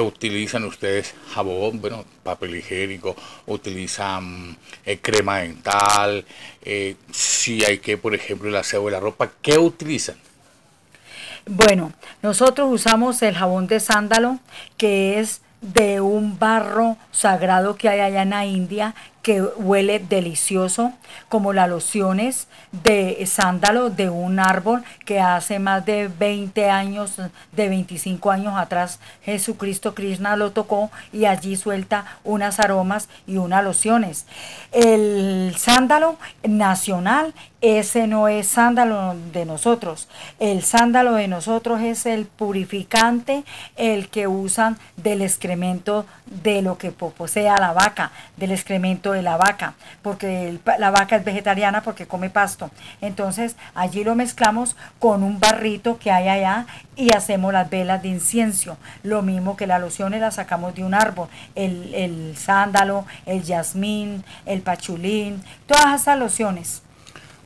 utilizan 0.00 0.64
ustedes 0.64 1.14
jabón, 1.34 1.80
bueno, 1.80 2.04
papel 2.22 2.56
higiénico, 2.56 3.14
utilizan 3.46 4.56
eh, 4.84 4.98
crema 4.98 5.38
dental, 5.38 6.24
eh, 6.62 6.96
si 7.10 7.64
hay 7.64 7.78
que, 7.78 7.98
por 7.98 8.14
ejemplo, 8.14 8.48
el 8.48 8.56
aseo 8.56 8.86
de 8.86 8.92
la 8.92 9.00
ropa, 9.00 9.30
¿qué 9.42 9.58
utilizan? 9.58 10.16
Bueno, 11.46 11.92
nosotros 12.22 12.68
usamos 12.70 13.20
el 13.22 13.34
jabón 13.34 13.66
de 13.66 13.80
sándalo, 13.80 14.38
que 14.76 15.18
es 15.18 15.40
de 15.60 16.00
un 16.00 16.38
barro 16.38 16.96
sagrado 17.12 17.76
que 17.76 17.88
hay 17.88 18.00
allá 18.00 18.22
en 18.22 18.30
la 18.30 18.46
India 18.46 18.94
que 19.22 19.40
huele 19.40 20.00
delicioso, 20.00 20.92
como 21.28 21.52
las 21.52 21.68
lociones 21.68 22.48
de 22.72 23.24
sándalo 23.26 23.88
de 23.88 24.10
un 24.10 24.40
árbol 24.40 24.82
que 25.06 25.20
hace 25.20 25.58
más 25.60 25.86
de 25.86 26.08
20 26.08 26.68
años, 26.70 27.20
de 27.52 27.68
25 27.68 28.30
años 28.30 28.54
atrás, 28.56 28.98
Jesucristo 29.22 29.94
Krishna 29.94 30.36
lo 30.36 30.50
tocó 30.50 30.90
y 31.12 31.26
allí 31.26 31.56
suelta 31.56 32.04
unas 32.24 32.58
aromas 32.58 33.08
y 33.26 33.36
unas 33.36 33.62
lociones. 33.62 34.26
El 34.72 35.54
sándalo 35.56 36.16
nacional, 36.42 37.32
ese 37.60 38.08
no 38.08 38.26
es 38.26 38.48
sándalo 38.48 39.14
de 39.32 39.44
nosotros. 39.44 40.08
El 40.40 40.62
sándalo 40.62 41.12
de 41.14 41.28
nosotros 41.28 41.80
es 41.80 42.06
el 42.06 42.26
purificante, 42.26 43.44
el 43.76 44.08
que 44.08 44.26
usan 44.26 44.78
del 44.96 45.22
excremento 45.22 46.06
de 46.42 46.62
lo 46.62 46.76
que 46.78 46.90
posea 46.90 47.60
la 47.60 47.72
vaca, 47.72 48.10
del 48.36 48.50
excremento 48.50 49.11
de 49.12 49.22
la 49.22 49.36
vaca, 49.36 49.74
porque 50.02 50.58
la 50.78 50.90
vaca 50.90 51.16
es 51.16 51.24
vegetariana 51.24 51.82
porque 51.82 52.06
come 52.06 52.30
pasto. 52.30 52.70
Entonces 53.00 53.56
allí 53.74 54.04
lo 54.04 54.14
mezclamos 54.14 54.76
con 54.98 55.22
un 55.22 55.40
barrito 55.40 55.98
que 55.98 56.10
hay 56.10 56.28
allá 56.28 56.66
y 56.96 57.14
hacemos 57.14 57.52
las 57.52 57.70
velas 57.70 58.02
de 58.02 58.08
incienso. 58.08 58.76
Lo 59.02 59.22
mismo 59.22 59.56
que 59.56 59.66
las 59.66 59.80
lociones 59.80 60.20
las 60.20 60.36
sacamos 60.36 60.74
de 60.74 60.84
un 60.84 60.94
árbol, 60.94 61.28
el, 61.54 61.94
el 61.94 62.36
sándalo, 62.36 63.06
el 63.26 63.44
jazmín, 63.44 64.24
el 64.46 64.62
pachulín, 64.62 65.42
todas 65.66 66.02
esas 66.02 66.18
lociones. 66.18 66.82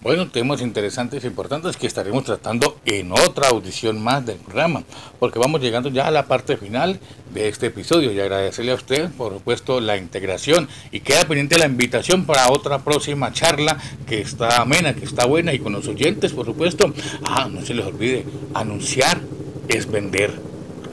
Bueno, 0.02 0.28
temas 0.28 0.60
interesantes 0.60 1.24
e 1.24 1.26
importantes 1.26 1.76
que 1.76 1.86
estaremos 1.86 2.24
tratando 2.24 2.78
en 2.84 3.10
otra 3.12 3.48
audición 3.48 4.00
más 4.00 4.24
del 4.24 4.36
programa, 4.36 4.84
porque 5.18 5.38
vamos 5.38 5.62
llegando 5.62 5.88
ya 5.88 6.06
a 6.06 6.10
la 6.10 6.26
parte 6.26 6.56
final 6.58 7.00
de 7.32 7.48
este 7.48 7.68
episodio 7.68 8.12
y 8.12 8.20
agradecerle 8.20 8.72
a 8.72 8.76
usted, 8.76 9.10
por 9.12 9.32
supuesto, 9.32 9.80
la 9.80 9.96
integración 9.96 10.68
y 10.92 11.00
queda 11.00 11.24
pendiente 11.24 11.58
la 11.58 11.66
invitación 11.66 12.26
para 12.26 12.52
otra 12.52 12.80
próxima 12.80 13.32
charla 13.32 13.78
que 14.06 14.20
está 14.20 14.60
amena, 14.60 14.94
que 14.94 15.06
está 15.06 15.24
buena 15.24 15.54
y 15.54 15.58
con 15.58 15.72
los 15.72 15.88
oyentes, 15.88 16.32
por 16.34 16.44
supuesto. 16.44 16.92
Ah, 17.24 17.48
no 17.50 17.62
se 17.62 17.74
les 17.74 17.86
olvide, 17.86 18.26
anunciar 18.54 19.20
es 19.68 19.90
vender. 19.90 20.38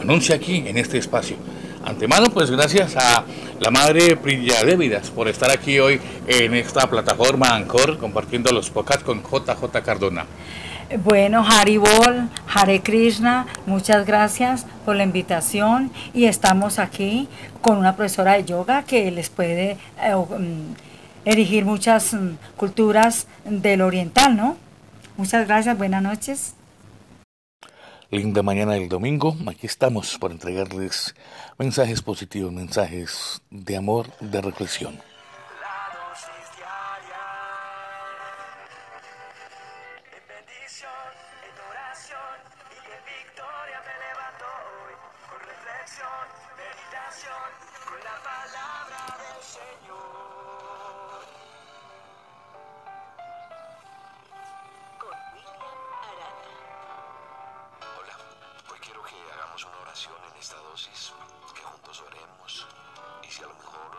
Anuncia 0.01 0.36
aquí 0.36 0.63
en 0.65 0.77
este 0.77 0.98
espacio. 0.98 1.36
Antemano, 1.85 2.29
pues 2.29 2.49
gracias 2.49 2.95
a 2.95 3.25
la 3.59 3.69
madre 3.69 4.15
Prilla 4.15 4.63
Dévidas 4.63 5.09
por 5.09 5.27
estar 5.27 5.51
aquí 5.51 5.79
hoy 5.79 5.99
en 6.27 6.53
esta 6.55 6.89
plataforma 6.89 7.49
Ancor 7.49 7.97
compartiendo 7.97 8.53
los 8.53 8.69
podcasts 8.69 9.03
con 9.03 9.21
JJ 9.21 9.81
Cardona. 9.83 10.25
Eh, 10.89 10.97
bueno, 10.97 11.45
Haribol, 11.45 12.29
Hare 12.53 12.81
Krishna, 12.81 13.47
muchas 13.65 14.05
gracias 14.05 14.65
por 14.85 14.95
la 14.95 15.03
invitación 15.03 15.91
y 16.13 16.25
estamos 16.25 16.79
aquí 16.79 17.27
con 17.61 17.77
una 17.77 17.97
profesora 17.97 18.33
de 18.33 18.45
yoga 18.45 18.83
que 18.83 19.11
les 19.11 19.29
puede 19.29 19.77
eh, 20.01 20.15
mm, 20.15 20.75
erigir 21.25 21.65
muchas 21.65 22.13
mm, 22.13 22.37
culturas 22.55 23.27
del 23.43 23.81
oriental, 23.81 24.37
¿no? 24.37 24.55
Muchas 25.17 25.45
gracias, 25.47 25.77
buenas 25.77 26.01
noches. 26.01 26.53
Linda 28.13 28.43
mañana 28.43 28.74
del 28.74 28.89
domingo. 28.89 29.36
Aquí 29.48 29.65
estamos 29.65 30.20
para 30.20 30.36
entregarles 30.36 31.15
mensajes 31.58 32.03
positivos, 32.03 32.53
mensajes 32.53 33.41
de 33.50 33.75
amor, 33.75 34.05
de 34.20 34.39
reflexión. 34.39 35.00
oración 59.93 60.17
en 60.25 60.39
esta 60.41 60.57
dosis, 60.57 61.13
que 61.53 61.62
juntos 61.62 62.01
oremos. 62.01 62.67
Y 63.21 63.29
si 63.29 63.43
a 63.43 63.45
lo 63.45 63.53
mejor 63.53 63.91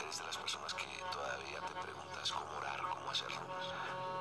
eres 0.00 0.16
de 0.16 0.24
las 0.24 0.36
personas 0.36 0.72
que 0.74 0.86
todavía 1.10 1.58
te 1.58 1.74
preguntas 1.74 2.30
cómo 2.30 2.56
orar, 2.56 2.80
cómo 2.82 3.10
hacerlo, 3.10 3.40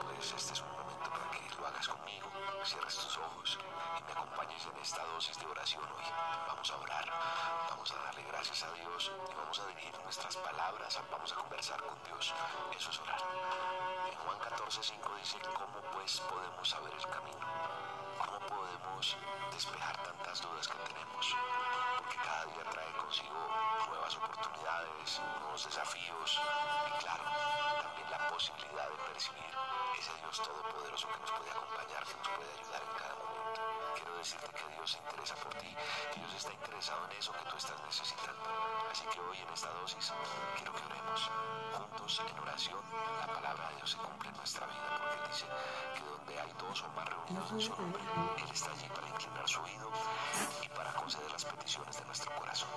pues 0.02 0.32
este 0.32 0.54
es 0.54 0.62
un 0.62 0.72
momento 0.72 1.08
para 1.08 1.30
que 1.30 1.56
lo 1.56 1.68
hagas 1.68 1.88
conmigo, 1.88 2.28
cierres 2.66 2.96
tus 2.96 3.16
ojos 3.18 3.60
y 3.62 4.04
me 4.06 4.12
acompañes 4.12 4.66
en 4.66 4.78
esta 4.82 5.06
dosis 5.14 5.38
de 5.38 5.46
oración 5.46 5.84
hoy. 5.84 6.06
Vamos 6.48 6.72
a 6.72 6.78
orar, 6.78 7.06
vamos 7.70 7.92
a 7.92 7.96
darle 8.02 8.24
gracias 8.24 8.64
a 8.64 8.72
Dios 8.72 9.12
y 9.30 9.36
vamos 9.36 9.60
a 9.60 9.68
dirigir 9.68 10.00
nuestras 10.02 10.36
palabras, 10.38 11.00
vamos 11.12 11.32
a 11.32 11.36
conversar 11.36 11.80
con 11.84 12.04
Dios. 12.06 12.34
Eso 12.76 12.90
es 12.90 13.00
orar. 13.02 13.22
En 14.10 14.18
Juan 14.18 14.40
14, 14.40 14.82
5 14.82 15.16
dice, 15.22 15.38
¿cómo 15.42 15.80
pues 15.94 16.22
podemos 16.22 16.68
saber 16.68 16.92
el 16.92 17.06
camino? 17.06 17.77
despejar 18.98 19.96
tantas 20.02 20.42
dudas 20.42 20.68
que 20.68 20.74
tenemos, 20.74 21.36
porque 22.00 22.18
cada 22.18 22.46
día 22.46 22.64
trae 22.72 22.92
consigo 22.94 23.38
nuevas 23.90 24.16
oportunidades, 24.16 25.22
nuevos 25.40 25.66
desafíos 25.66 26.42
y 26.88 27.04
claro, 27.04 27.24
también 27.84 28.10
la 28.10 28.28
posibilidad 28.28 28.90
de 28.90 28.98
percibir 29.14 29.54
ese 30.00 30.14
Dios 30.16 30.42
todopoderoso 30.42 31.08
que 31.10 31.20
nos 31.20 31.32
puede 31.32 31.52
acompañar, 31.52 32.04
que 32.06 32.16
nos 32.18 32.28
puede 32.28 32.52
ayudar 32.58 32.82
en 32.82 32.98
cada 32.98 33.07
quiero 34.08 34.20
decirte 34.20 34.48
que 34.56 34.74
Dios 34.74 34.92
se 34.92 34.98
interesa 35.00 35.36
por 35.36 35.54
ti, 35.56 35.76
que 36.14 36.20
Dios 36.20 36.34
está 36.34 36.54
interesado 36.54 37.06
en 37.06 37.12
eso 37.18 37.32
que 37.34 37.50
tú 37.50 37.58
estás 37.58 37.84
necesitando. 37.84 38.44
Así 38.90 39.04
que 39.12 39.20
hoy 39.20 39.38
en 39.38 39.50
esta 39.54 39.70
dosis 39.74 40.14
quiero 40.56 40.74
que 40.74 40.84
oremos 40.86 41.32
juntos 41.76 42.22
en 42.26 42.40
oración. 42.40 42.80
La 43.20 43.28
palabra 43.28 43.70
de 43.70 43.76
Dios 43.76 43.92
se 43.92 43.98
cumple 43.98 44.30
en 44.30 44.38
nuestra 44.38 44.66
vida 44.66 44.88
porque 44.98 45.28
dice 45.28 45.46
que 45.96 46.04
donde 46.08 46.40
hay 46.40 46.54
dos 46.54 46.84
o 46.84 46.88
más 46.96 47.06
reunidos 47.10 47.52
en 47.52 47.62
su 47.62 47.76
nombre, 47.76 48.02
Él 48.38 48.50
está 48.50 48.72
allí 48.72 48.88
para 48.96 49.10
inclinar 49.10 49.50
su 49.50 49.60
oído 49.62 49.92
y 50.64 50.70
para 50.70 50.94
conceder 50.94 51.32
las 51.32 51.44
peticiones 51.44 52.00
de 52.00 52.06
nuestro 52.06 52.34
corazón. 52.36 52.70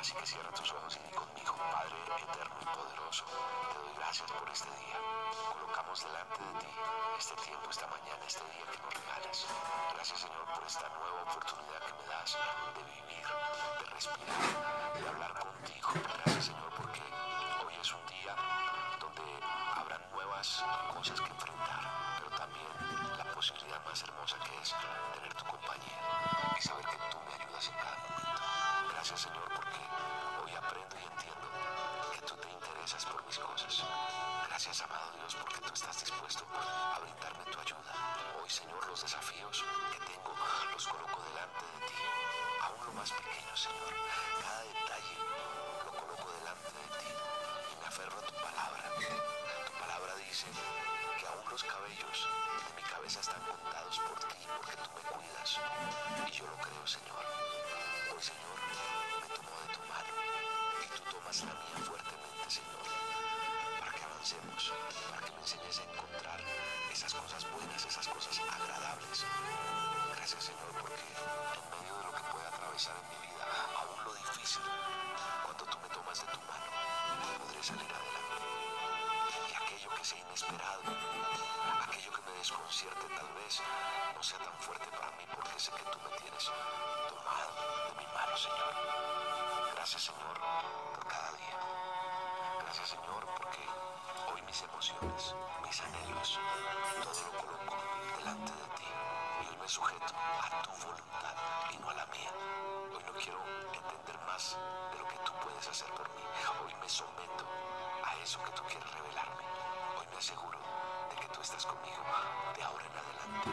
Así 0.00 0.14
que 0.14 0.26
cierra 0.26 0.50
tus 0.50 0.72
ojos 0.72 0.96
y 0.96 1.06
di 1.06 1.14
conmigo, 1.14 1.54
Padre 1.70 1.94
eterno 2.26 2.56
y 2.60 2.64
poderoso, 2.74 3.24
te 3.70 3.78
doy 3.78 3.94
gracias 3.94 4.30
por 4.32 4.50
este 4.50 4.66
día 4.66 5.15
colocamos 5.66 6.04
delante 6.04 6.38
de 6.38 6.60
ti 6.60 6.66
este 7.18 7.34
tiempo, 7.42 7.70
esta 7.70 7.86
mañana, 7.88 8.22
este 8.24 8.44
día 8.54 8.66
que 8.70 8.78
nos 8.78 8.94
regalas. 8.94 9.46
Gracias 9.94 10.20
Señor 10.20 10.44
por 10.54 10.64
esta 10.64 10.88
nueva 10.90 11.22
oportunidad 11.22 11.80
que 11.82 11.92
me 11.92 12.06
das 12.06 12.38
de 12.76 12.82
vivir, 12.86 13.26
de 13.80 13.86
respirar, 13.90 14.94
de 14.94 15.08
hablar 15.08 15.32
contigo. 15.34 15.88
Gracias 16.22 16.44
Señor 16.46 16.70
porque 16.76 17.02
hoy 17.66 17.74
es 17.80 17.92
un 17.92 18.06
día 18.06 18.36
donde 19.00 19.26
habrá 19.74 19.98
nuevas 20.14 20.64
cosas 20.94 21.20
que 21.20 21.30
enfrentar, 21.30 21.82
pero 22.18 22.30
también 22.36 22.70
la 23.18 23.24
posibilidad 23.34 23.82
más 23.84 24.02
hermosa 24.02 24.38
que 24.38 24.58
es 24.62 24.74
tener 25.14 25.34
tu 25.34 25.44
compañía 25.46 25.98
y 26.56 26.62
saber 26.62 26.86
que 26.86 26.96
tú 27.10 27.18
me 27.26 27.34
ayudas 27.34 27.66
en 27.66 27.74
cada 27.74 27.96
momento. 28.06 28.40
Gracias 28.92 29.20
Señor 29.20 29.48
porque 29.52 29.82
hoy 30.44 30.54
aprendo 30.54 30.94
y 30.94 31.04
entiendo 31.10 31.46
que 32.12 32.20
tú 32.22 32.36
te 32.36 32.50
interesas 32.50 33.04
por 33.04 33.26
mis 33.26 33.38
cosas. 33.38 33.84
Gracias, 34.56 34.80
amado 34.80 35.12
Dios, 35.20 35.34
porque 35.34 35.60
tú 35.60 35.74
estás 35.74 36.00
dispuesto 36.00 36.42
a 36.56 36.98
brindarme 37.00 37.44
tu 37.44 37.60
ayuda. 37.60 37.92
Hoy, 38.40 38.48
Señor, 38.48 38.86
los 38.88 39.02
desafíos 39.02 39.62
que 39.92 39.98
tengo 40.00 40.32
los 40.72 40.88
coloco 40.88 41.20
delante 41.28 41.60
de 41.60 41.86
ti. 41.86 42.00
Aún 42.62 42.86
lo 42.86 42.92
más 42.94 43.12
pequeño, 43.12 43.54
Señor. 43.54 43.92
Cada 44.40 44.62
detalle 44.62 45.16
lo 45.84 45.92
coloco 45.92 46.32
delante 46.40 46.72
de 46.72 46.88
ti. 46.96 47.12
Y 47.12 47.80
me 47.82 47.86
aferro 47.86 48.16
a 48.16 48.22
tu 48.22 48.32
palabra. 48.32 48.82
Tu 48.96 49.72
palabra 49.78 50.16
dice 50.24 50.46
que 51.20 51.26
aún 51.26 51.44
los 51.50 51.62
cabellos 51.62 52.16
de 52.24 52.80
mi 52.80 52.88
cabeza 52.88 53.20
están 53.20 53.42
contados 53.44 53.98
por 54.08 54.18
ti, 54.24 54.40
porque 54.56 54.76
tú 54.80 54.88
me 54.96 55.02
cuidas. 55.20 55.60
Y 56.26 56.30
yo 56.32 56.46
lo 56.48 56.56
creo, 56.56 56.86
Señor. 56.86 57.24
Hoy, 58.08 58.22
Señor, 58.24 58.56
me 59.20 59.28
tomo 59.36 59.52
de 59.52 59.68
tu 59.76 59.80
mano 59.84 60.12
y 60.80 60.88
tú 60.96 61.02
tomas 61.12 61.44
la 61.44 61.52
mía 61.52 61.95
para 64.26 65.22
que 65.22 65.30
me 65.30 65.38
enseñes 65.38 65.78
a 65.78 65.82
encontrar 65.84 66.40
esas 66.90 67.14
cosas 67.14 67.46
buenas, 67.52 67.84
esas 67.86 68.08
cosas 68.08 68.40
agradables. 68.40 69.24
Gracias 70.16 70.44
Señor 70.44 70.66
porque 70.80 70.98
en 70.98 71.70
medio 71.70 71.94
de 71.94 72.02
lo 72.02 72.10
que 72.10 72.22
pueda 72.34 72.48
atravesar 72.48 72.96
en 72.96 73.06
mi 73.06 73.26
vida, 73.30 73.46
aún 73.78 74.04
lo 74.04 74.12
difícil, 74.14 74.62
cuando 75.44 75.64
tú 75.64 75.78
me 75.78 75.88
tomas 75.94 76.18
de 76.18 76.26
tu 76.26 76.40
mano, 76.42 76.66
podré 77.38 77.62
salir 77.62 77.86
adelante. 77.86 78.42
Y 79.46 79.54
aquello 79.54 79.90
que 79.94 80.04
sea 80.04 80.18
inesperado, 80.18 80.82
aquello 81.86 82.10
que 82.10 82.22
me 82.22 82.32
desconcierte 82.38 83.06
tal 83.14 83.30
vez, 83.30 83.62
no 84.12 84.22
sea 84.24 84.38
tan 84.38 84.58
fuerte 84.58 84.90
para 84.90 85.10
mí 85.14 85.24
porque 85.36 85.60
sé 85.60 85.70
que 85.70 85.84
tú 85.86 85.98
me 86.02 86.10
tienes 86.18 86.50
tomado 87.06 87.54
de 87.86 87.94
mi 87.94 88.06
mano, 88.10 88.36
Señor. 88.36 88.74
Gracias 89.76 90.02
Señor 90.02 90.45
emociones, 94.72 95.34
mis 95.62 95.80
anhelos, 95.80 96.38
todo 97.02 97.20
lo 97.32 97.38
coloco 97.38 97.76
delante 98.18 98.52
de 98.52 98.66
ti 98.76 98.88
y 99.42 99.48
hoy 99.48 99.56
me 99.56 99.68
sujeto 99.68 100.14
a 100.14 100.62
tu 100.62 100.70
voluntad 100.86 101.34
y 101.72 101.78
no 101.78 101.90
a 101.90 101.94
la 101.94 102.06
mía. 102.06 102.32
Hoy 102.92 103.02
no 103.04 103.12
quiero 103.12 103.40
entender 103.72 104.18
más 104.26 104.56
de 104.92 104.98
lo 104.98 105.08
que 105.08 105.18
tú 105.24 105.32
puedes 105.42 105.68
hacer 105.68 105.88
por 105.90 106.08
mí. 106.10 106.22
Hoy 106.64 106.74
me 106.80 106.88
someto 106.88 107.44
a 108.04 108.16
eso 108.22 108.42
que 108.42 108.50
tú 108.52 108.62
quieres 108.64 108.90
revelarme. 108.92 109.44
Hoy 109.98 110.06
me 110.10 110.18
aseguro 110.18 110.58
de 111.10 111.16
que 111.16 111.28
tú 111.28 111.40
estás 111.40 111.66
conmigo 111.66 112.02
de 112.56 112.62
ahora 112.62 112.84
en 112.86 112.96
adelante. 112.96 113.50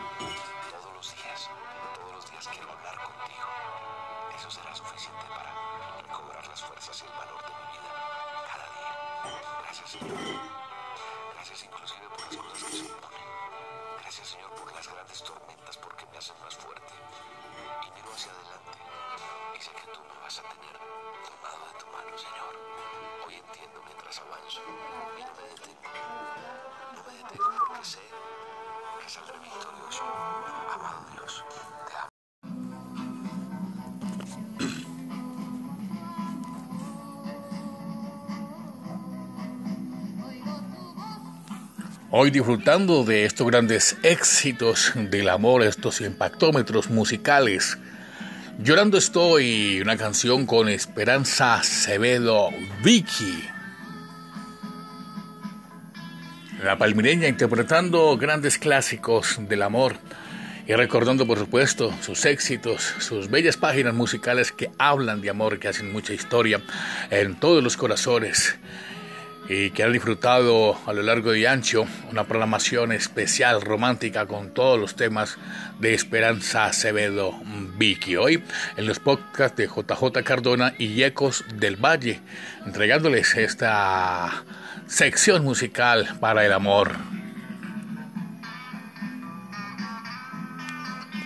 Todos 0.71 0.93
los 0.93 1.15
días, 1.15 1.49
todos 1.95 2.11
los 2.13 2.31
días 2.31 2.47
quiero 2.47 2.71
hablar 2.71 2.95
contigo. 3.03 3.47
Eso 4.35 4.49
será 4.51 4.75
suficiente 4.75 5.25
para 5.29 5.53
recobrar 6.01 6.47
las 6.47 6.61
fuerzas 6.63 7.01
y 7.01 7.05
el 7.05 7.13
valor 7.17 7.41
de 7.41 7.53
mi 7.53 7.65
vida 7.71 7.91
cada 8.49 8.65
día. 8.75 9.61
Gracias, 9.61 9.89
Señor. 9.91 10.62
Gracias 11.43 11.65
inclusive 11.65 12.07
por 12.07 12.21
las 12.21 12.37
cosas 12.37 12.63
que 12.63 12.77
se. 12.77 12.93
Gracias 13.99 14.27
Señor 14.29 14.49
por 14.51 14.73
las 14.73 14.87
grandes 14.87 15.23
tormentas 15.25 15.77
porque 15.77 16.05
me 16.05 16.17
hacen 16.17 16.39
más 16.39 16.55
fuerte. 16.55 16.93
Y 17.85 17.91
miro 17.91 18.13
hacia 18.13 18.31
adelante 18.31 18.79
y 19.53 19.61
sé 19.61 19.71
que 19.71 19.91
tú 19.91 19.99
me 20.07 20.21
vas 20.21 20.39
a 20.39 20.43
tener 20.43 20.77
tomado 20.77 21.67
de 21.67 21.73
tu 21.79 21.87
mano, 21.87 22.17
Señor. 22.17 22.55
Hoy 23.27 23.35
entiendo 23.35 23.81
mientras 23.85 24.19
avanzo 24.19 24.61
y 25.19 25.21
no 25.21 25.33
me 25.35 25.43
detengo. 25.49 25.89
No 26.95 27.03
me 27.03 27.13
detengo 27.13 27.65
porque 27.67 27.83
sé 27.83 28.09
que 29.01 29.09
saldré 29.09 29.37
victorioso. 29.39 30.03
Amado 30.71 31.05
Dios, 31.11 31.43
te 31.89 31.97
amo. 31.97 32.12
Hoy 42.15 42.29
disfrutando 42.29 43.03
de 43.03 43.25
estos 43.25 43.47
grandes 43.47 43.97
éxitos 44.03 44.91
del 44.93 45.29
amor, 45.29 45.63
estos 45.63 45.99
impactómetros 45.99 46.91
musicales. 46.91 47.79
Llorando 48.59 48.99
estoy, 48.99 49.81
una 49.81 49.97
canción 49.97 50.45
con 50.45 50.69
Esperanza 50.69 51.55
Acevedo 51.55 52.49
Vicky. 52.83 53.43
La 56.63 56.77
palmireña 56.77 57.27
interpretando 57.27 58.15
grandes 58.15 58.59
clásicos 58.59 59.39
del 59.49 59.63
amor 59.63 59.95
y 60.67 60.73
recordando 60.73 61.25
por 61.25 61.39
supuesto 61.39 61.91
sus 62.01 62.25
éxitos, 62.25 62.93
sus 62.99 63.27
bellas 63.27 63.57
páginas 63.57 63.95
musicales 63.95 64.51
que 64.51 64.69
hablan 64.77 65.19
de 65.19 65.31
amor, 65.31 65.57
que 65.57 65.67
hacen 65.67 65.91
mucha 65.91 66.13
historia 66.13 66.61
en 67.09 67.39
todos 67.39 67.63
los 67.63 67.75
corazones 67.75 68.55
han 69.49 69.91
disfrutado 69.91 70.77
a 70.85 70.93
lo 70.93 71.01
largo 71.01 71.35
y 71.35 71.45
ancho 71.45 71.85
una 72.09 72.23
programación 72.23 72.93
especial 72.93 73.61
romántica 73.61 74.25
con 74.25 74.53
todos 74.53 74.79
los 74.79 74.95
temas 74.95 75.37
de 75.79 75.93
Esperanza 75.93 76.65
Acevedo 76.65 77.33
Vicky. 77.77 78.15
Hoy 78.15 78.41
en 78.77 78.87
los 78.87 78.99
podcasts 78.99 79.57
de 79.57 79.67
JJ 79.67 80.23
Cardona 80.23 80.73
y 80.77 81.03
Ecos 81.03 81.43
del 81.55 81.75
Valle, 81.75 82.21
entregándoles 82.65 83.35
esta 83.35 84.43
sección 84.87 85.43
musical 85.43 86.17
para 86.21 86.45
el 86.45 86.53
amor. 86.53 87.22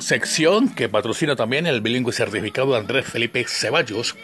Sección 0.00 0.68
que 0.68 0.90
patrocina 0.90 1.34
también 1.34 1.66
el 1.66 1.80
bilingüe 1.80 2.12
certificado 2.12 2.72
de 2.72 2.78
Andrés 2.78 3.06
Felipe 3.06 3.46
Ceballos 3.48 4.14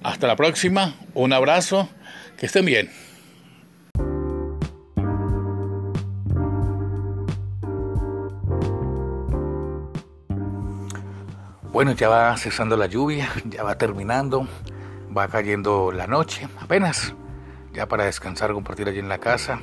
Hasta 0.03 0.27
la 0.27 0.35
próxima, 0.35 0.95
un 1.13 1.31
abrazo, 1.31 1.89
que 2.37 2.47
estén 2.47 2.65
bien. 2.65 2.89
Bueno, 11.73 11.93
ya 11.93 12.07
va 12.07 12.37
cesando 12.37 12.77
la 12.77 12.85
lluvia, 12.85 13.31
ya 13.45 13.63
va 13.63 13.79
terminando, 13.79 14.47
va 15.17 15.27
cayendo 15.27 15.91
la 15.91 16.05
noche, 16.05 16.47
apenas, 16.61 17.15
ya 17.73 17.87
para 17.87 18.05
descansar, 18.05 18.53
compartir 18.53 18.87
allí 18.87 18.99
en 18.99 19.09
la 19.09 19.17
casa, 19.17 19.59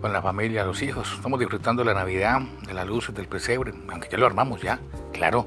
con 0.00 0.12
la 0.12 0.20
familia, 0.20 0.64
los 0.64 0.82
hijos. 0.82 1.12
Estamos 1.14 1.38
disfrutando 1.38 1.84
de 1.84 1.94
la 1.94 2.00
Navidad, 2.00 2.40
de 2.66 2.74
las 2.74 2.88
luces, 2.88 3.14
del 3.14 3.28
pesebre, 3.28 3.72
aunque 3.88 4.08
ya 4.10 4.18
lo 4.18 4.26
armamos 4.26 4.60
ya, 4.60 4.80
claro, 5.12 5.46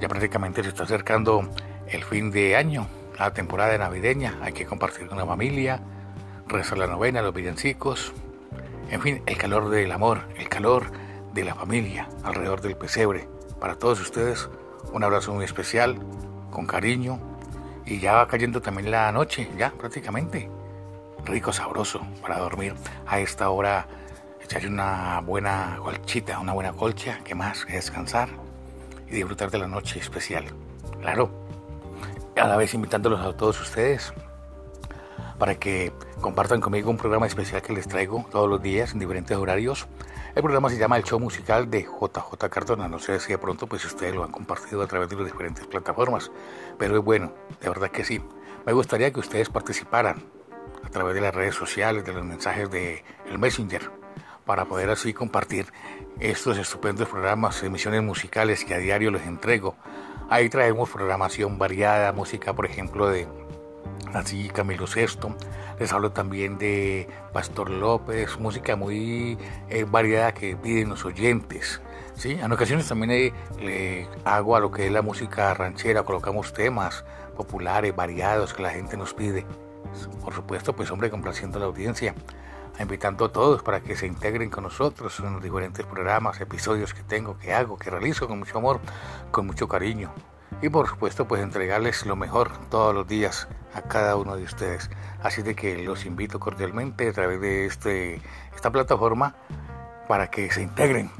ya 0.00 0.08
prácticamente 0.08 0.62
se 0.62 0.70
está 0.70 0.84
acercando 0.84 1.46
el 1.88 2.04
fin 2.04 2.30
de 2.30 2.56
año, 2.56 2.86
la 3.18 3.34
temporada 3.34 3.76
navideña, 3.76 4.38
hay 4.40 4.54
que 4.54 4.64
compartir 4.64 5.08
con 5.08 5.18
la 5.18 5.26
familia, 5.26 5.82
rezar 6.46 6.78
la 6.78 6.86
novena, 6.86 7.20
los 7.20 7.34
villancicos, 7.34 8.14
en 8.88 9.02
fin, 9.02 9.22
el 9.26 9.36
calor 9.36 9.68
del 9.68 9.92
amor, 9.92 10.22
el 10.38 10.48
calor 10.48 10.90
de 11.34 11.44
la 11.44 11.54
familia 11.54 12.08
alrededor 12.22 12.62
del 12.62 12.78
pesebre. 12.78 13.28
Para 13.60 13.74
todos 13.74 14.00
ustedes, 14.00 14.48
un 14.92 15.04
abrazo 15.04 15.32
muy 15.32 15.44
especial, 15.44 15.96
con 16.50 16.66
cariño. 16.66 17.18
Y 17.86 18.00
ya 18.00 18.14
va 18.14 18.28
cayendo 18.28 18.60
también 18.60 18.90
la 18.90 19.10
noche, 19.12 19.48
ya 19.56 19.70
prácticamente. 19.70 20.50
Rico, 21.24 21.52
sabroso 21.52 22.00
para 22.20 22.38
dormir. 22.38 22.74
A 23.06 23.20
esta 23.20 23.50
hora 23.50 23.86
echarle 24.42 24.68
una 24.68 25.20
buena 25.20 25.78
colchita, 25.82 26.38
una 26.38 26.52
buena 26.52 26.72
colcha, 26.72 27.20
que 27.24 27.34
más 27.34 27.64
que 27.64 27.74
descansar 27.74 28.28
y 29.08 29.12
disfrutar 29.12 29.50
de 29.50 29.58
la 29.58 29.66
noche 29.66 29.98
especial. 29.98 30.44
Claro, 31.00 31.30
a 32.36 32.46
la 32.46 32.56
vez 32.56 32.74
invitándolos 32.74 33.20
a 33.20 33.36
todos 33.36 33.60
ustedes 33.60 34.12
para 35.38 35.54
que 35.54 35.92
compartan 36.20 36.60
conmigo 36.60 36.90
un 36.90 36.96
programa 36.96 37.26
especial 37.26 37.62
que 37.62 37.72
les 37.72 37.88
traigo 37.88 38.26
todos 38.30 38.48
los 38.48 38.60
días 38.60 38.92
en 38.92 38.98
diferentes 38.98 39.36
horarios 39.36 39.86
el 40.38 40.42
programa 40.42 40.70
se 40.70 40.78
llama 40.78 40.96
El 40.96 41.02
Show 41.02 41.18
Musical 41.18 41.68
de 41.68 41.82
JJ 41.82 42.48
Cardona. 42.48 42.86
No 42.86 43.00
sé 43.00 43.18
si 43.18 43.32
de 43.32 43.38
pronto 43.38 43.66
pues 43.66 43.84
ustedes 43.84 44.14
lo 44.14 44.22
han 44.22 44.30
compartido 44.30 44.80
a 44.82 44.86
través 44.86 45.08
de 45.08 45.16
las 45.16 45.24
diferentes 45.24 45.66
plataformas, 45.66 46.30
pero 46.78 46.96
es 46.96 47.04
bueno, 47.04 47.32
de 47.60 47.68
verdad 47.68 47.90
que 47.90 48.04
sí. 48.04 48.22
Me 48.64 48.72
gustaría 48.72 49.12
que 49.12 49.18
ustedes 49.18 49.48
participaran 49.48 50.22
a 50.84 50.90
través 50.90 51.16
de 51.16 51.22
las 51.22 51.34
redes 51.34 51.56
sociales, 51.56 52.04
de 52.04 52.12
los 52.12 52.24
mensajes 52.24 52.70
de 52.70 53.02
el 53.28 53.36
Messenger, 53.36 53.90
para 54.44 54.64
poder 54.66 54.90
así 54.90 55.12
compartir 55.12 55.72
estos 56.20 56.56
estupendos 56.56 57.08
programas, 57.08 57.60
emisiones 57.64 58.04
musicales 58.04 58.64
que 58.64 58.74
a 58.74 58.78
diario 58.78 59.10
les 59.10 59.26
entrego. 59.26 59.74
Ahí 60.30 60.48
traemos 60.48 60.88
programación 60.88 61.58
variada, 61.58 62.12
música 62.12 62.52
por 62.52 62.66
ejemplo 62.66 63.08
de 63.08 63.26
así 64.14 64.48
Camilo 64.48 64.86
Sesto, 64.86 65.34
les 65.78 65.92
hablo 65.92 66.12
también 66.12 66.58
de 66.58 67.08
Pastor 67.32 67.70
López, 67.70 68.38
música 68.38 68.76
muy 68.76 69.38
eh, 69.68 69.84
variada 69.88 70.32
que 70.32 70.56
piden 70.56 70.90
los 70.90 71.04
oyentes. 71.04 71.80
¿sí? 72.14 72.32
En 72.32 72.50
ocasiones 72.52 72.88
también 72.88 73.10
eh, 73.10 73.32
le 73.60 74.08
hago 74.24 74.56
a 74.56 74.60
lo 74.60 74.70
que 74.70 74.86
es 74.86 74.92
la 74.92 75.02
música 75.02 75.52
ranchera, 75.54 76.02
colocamos 76.02 76.52
temas 76.52 77.04
populares, 77.36 77.94
variados 77.94 78.54
que 78.54 78.62
la 78.62 78.70
gente 78.70 78.96
nos 78.96 79.14
pide. 79.14 79.46
Por 80.22 80.34
supuesto, 80.34 80.74
pues 80.74 80.90
hombre, 80.90 81.10
complaciendo 81.10 81.58
a 81.58 81.60
la 81.60 81.66
audiencia, 81.66 82.14
invitando 82.78 83.26
a 83.26 83.32
todos 83.32 83.62
para 83.62 83.80
que 83.80 83.96
se 83.96 84.06
integren 84.06 84.50
con 84.50 84.64
nosotros 84.64 85.18
en 85.20 85.34
los 85.34 85.42
diferentes 85.42 85.86
programas, 85.86 86.40
episodios 86.40 86.92
que 86.92 87.02
tengo, 87.02 87.38
que 87.38 87.52
hago, 87.52 87.78
que 87.78 87.90
realizo 87.90 88.28
con 88.28 88.38
mucho 88.38 88.58
amor, 88.58 88.80
con 89.30 89.46
mucho 89.46 89.68
cariño 89.68 90.12
y 90.60 90.68
por 90.68 90.88
supuesto 90.88 91.26
pues 91.26 91.42
entregarles 91.42 92.04
lo 92.06 92.16
mejor 92.16 92.50
todos 92.70 92.94
los 92.94 93.06
días 93.06 93.48
a 93.74 93.82
cada 93.82 94.16
uno 94.16 94.36
de 94.36 94.44
ustedes. 94.44 94.90
Así 95.22 95.42
de 95.42 95.54
que 95.54 95.78
los 95.78 96.04
invito 96.04 96.40
cordialmente 96.40 97.08
a 97.08 97.12
través 97.12 97.40
de 97.40 97.66
este, 97.66 98.20
esta 98.54 98.70
plataforma 98.70 99.34
para 100.08 100.30
que 100.30 100.50
se 100.50 100.62
integren 100.62 101.10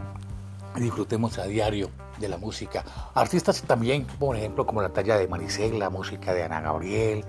y 0.77 0.81
disfrutemos 0.81 1.39
a 1.39 1.45
diario 1.45 1.91
de 2.19 2.29
la 2.29 2.37
música. 2.37 2.85
Artistas 3.15 3.63
también, 3.63 4.07
por 4.19 4.37
ejemplo, 4.37 4.67
como 4.67 4.83
la 4.83 4.89
talla 4.89 5.17
de 5.17 5.29
Maricel, 5.29 5.79
la 5.79 5.91
música 5.91 6.35
de 6.35 6.43
Ana 6.43 6.61
Gabriel, 6.61 7.25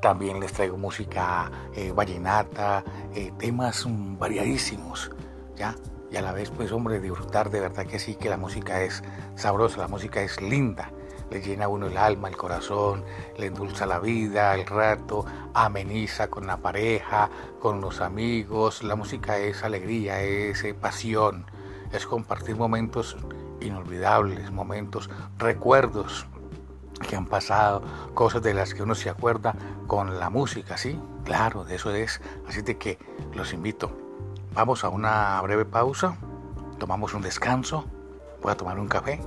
también 0.00 0.40
les 0.40 0.52
traigo 0.52 0.78
música 0.78 1.50
eh, 1.74 1.92
vallenata, 1.92 2.82
eh, 3.14 3.32
temas 3.38 3.84
variadísimos, 3.86 5.10
¿ya? 5.56 5.74
Y 6.10 6.16
a 6.16 6.22
la 6.22 6.32
vez, 6.32 6.50
pues 6.50 6.72
hombre, 6.72 7.00
disfrutar 7.00 7.50
de 7.50 7.60
verdad 7.60 7.86
que 7.86 7.98
sí, 7.98 8.14
que 8.14 8.30
la 8.30 8.38
música 8.38 8.82
es 8.82 9.02
sabrosa, 9.36 9.78
la 9.78 9.88
música 9.88 10.22
es 10.22 10.40
linda 10.40 10.90
le 11.30 11.40
llena 11.40 11.66
a 11.66 11.68
uno 11.68 11.86
el 11.86 11.96
alma, 11.96 12.28
el 12.28 12.36
corazón, 12.36 13.04
le 13.38 13.46
endulza 13.46 13.86
la 13.86 14.00
vida, 14.00 14.54
el 14.54 14.66
rato, 14.66 15.24
ameniza 15.54 16.28
con 16.28 16.46
la 16.46 16.56
pareja, 16.56 17.30
con 17.60 17.80
los 17.80 18.00
amigos. 18.00 18.82
La 18.82 18.96
música 18.96 19.38
es 19.38 19.62
alegría, 19.62 20.20
es 20.22 20.64
eh, 20.64 20.74
pasión, 20.74 21.46
es 21.92 22.06
compartir 22.06 22.56
momentos 22.56 23.16
inolvidables, 23.60 24.50
momentos, 24.50 25.08
recuerdos 25.38 26.26
que 27.08 27.16
han 27.16 27.26
pasado, 27.26 27.82
cosas 28.12 28.42
de 28.42 28.52
las 28.52 28.74
que 28.74 28.82
uno 28.82 28.94
se 28.94 29.08
acuerda 29.08 29.54
con 29.86 30.18
la 30.18 30.30
música, 30.30 30.76
¿sí? 30.76 31.00
Claro, 31.24 31.64
de 31.64 31.76
eso 31.76 31.94
es. 31.94 32.20
Así 32.46 32.62
de 32.62 32.76
que 32.76 32.98
los 33.34 33.52
invito. 33.52 33.90
Vamos 34.52 34.84
a 34.84 34.88
una 34.88 35.40
breve 35.42 35.64
pausa, 35.64 36.16
tomamos 36.78 37.14
un 37.14 37.22
descanso, 37.22 37.84
voy 38.42 38.52
a 38.52 38.56
tomar 38.56 38.78
un 38.78 38.88
café 38.88 39.20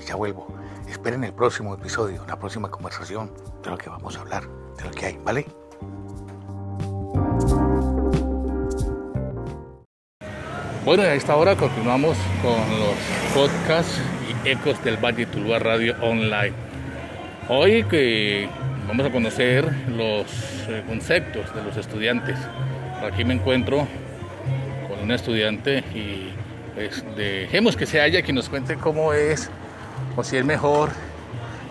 y 0.00 0.04
ya 0.06 0.14
vuelvo. 0.14 0.46
Esperen 0.88 1.24
el 1.24 1.32
próximo 1.32 1.74
episodio, 1.74 2.24
la 2.26 2.38
próxima 2.38 2.70
conversación 2.70 3.30
de 3.62 3.70
lo 3.70 3.78
que 3.78 3.90
vamos 3.90 4.16
a 4.16 4.20
hablar, 4.20 4.44
de 4.76 4.84
lo 4.84 4.90
que 4.90 5.06
hay, 5.06 5.18
¿vale? 5.24 5.46
Bueno, 10.84 11.02
a 11.02 11.12
esta 11.12 11.36
hora 11.36 11.54
continuamos 11.54 12.16
con 12.40 12.54
los 12.78 12.96
podcasts 13.34 14.00
y 14.44 14.48
ecos 14.48 14.82
del 14.82 14.96
Valle 14.96 15.26
Tuluá 15.26 15.58
Radio 15.58 15.94
Online. 16.00 16.54
Hoy 17.50 17.84
que 17.84 18.48
vamos 18.86 19.04
a 19.04 19.12
conocer 19.12 19.70
los 19.88 20.26
eh, 20.68 20.82
conceptos 20.86 21.54
de 21.54 21.62
los 21.62 21.76
estudiantes. 21.76 22.38
Aquí 23.02 23.22
me 23.22 23.34
encuentro 23.34 23.86
con 24.88 24.98
un 25.00 25.12
estudiante 25.12 25.84
y 25.94 26.32
pues 26.74 27.04
dejemos 27.16 27.76
que 27.76 27.84
se 27.84 28.00
haya 28.00 28.22
que 28.22 28.32
nos 28.32 28.48
cuente 28.48 28.76
cómo 28.76 29.12
es 29.12 29.50
o 30.18 30.24
si 30.24 30.36
es 30.36 30.44
mejor 30.44 30.90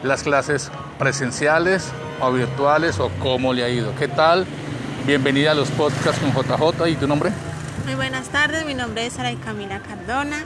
las 0.04 0.24
clases 0.24 0.72
presenciales 0.98 1.92
o 2.22 2.32
virtuales 2.32 2.98
o 2.98 3.12
cómo 3.20 3.52
le 3.52 3.66
ha 3.66 3.70
ido. 3.70 3.94
¿Qué 3.96 4.08
tal? 4.08 4.46
Bienvenida 5.06 5.52
a 5.52 5.54
los 5.54 5.70
podcasts 5.72 6.22
con 6.22 6.32
JJ 6.32 6.88
y 6.88 6.96
tu 6.96 7.08
nombre. 7.08 7.32
Muy 7.84 7.96
buenas 7.96 8.30
tardes, 8.30 8.66
mi 8.66 8.74
nombre 8.74 9.06
es 9.06 9.14
Saray 9.14 9.36
Camila 9.36 9.82
Cardona, 9.82 10.46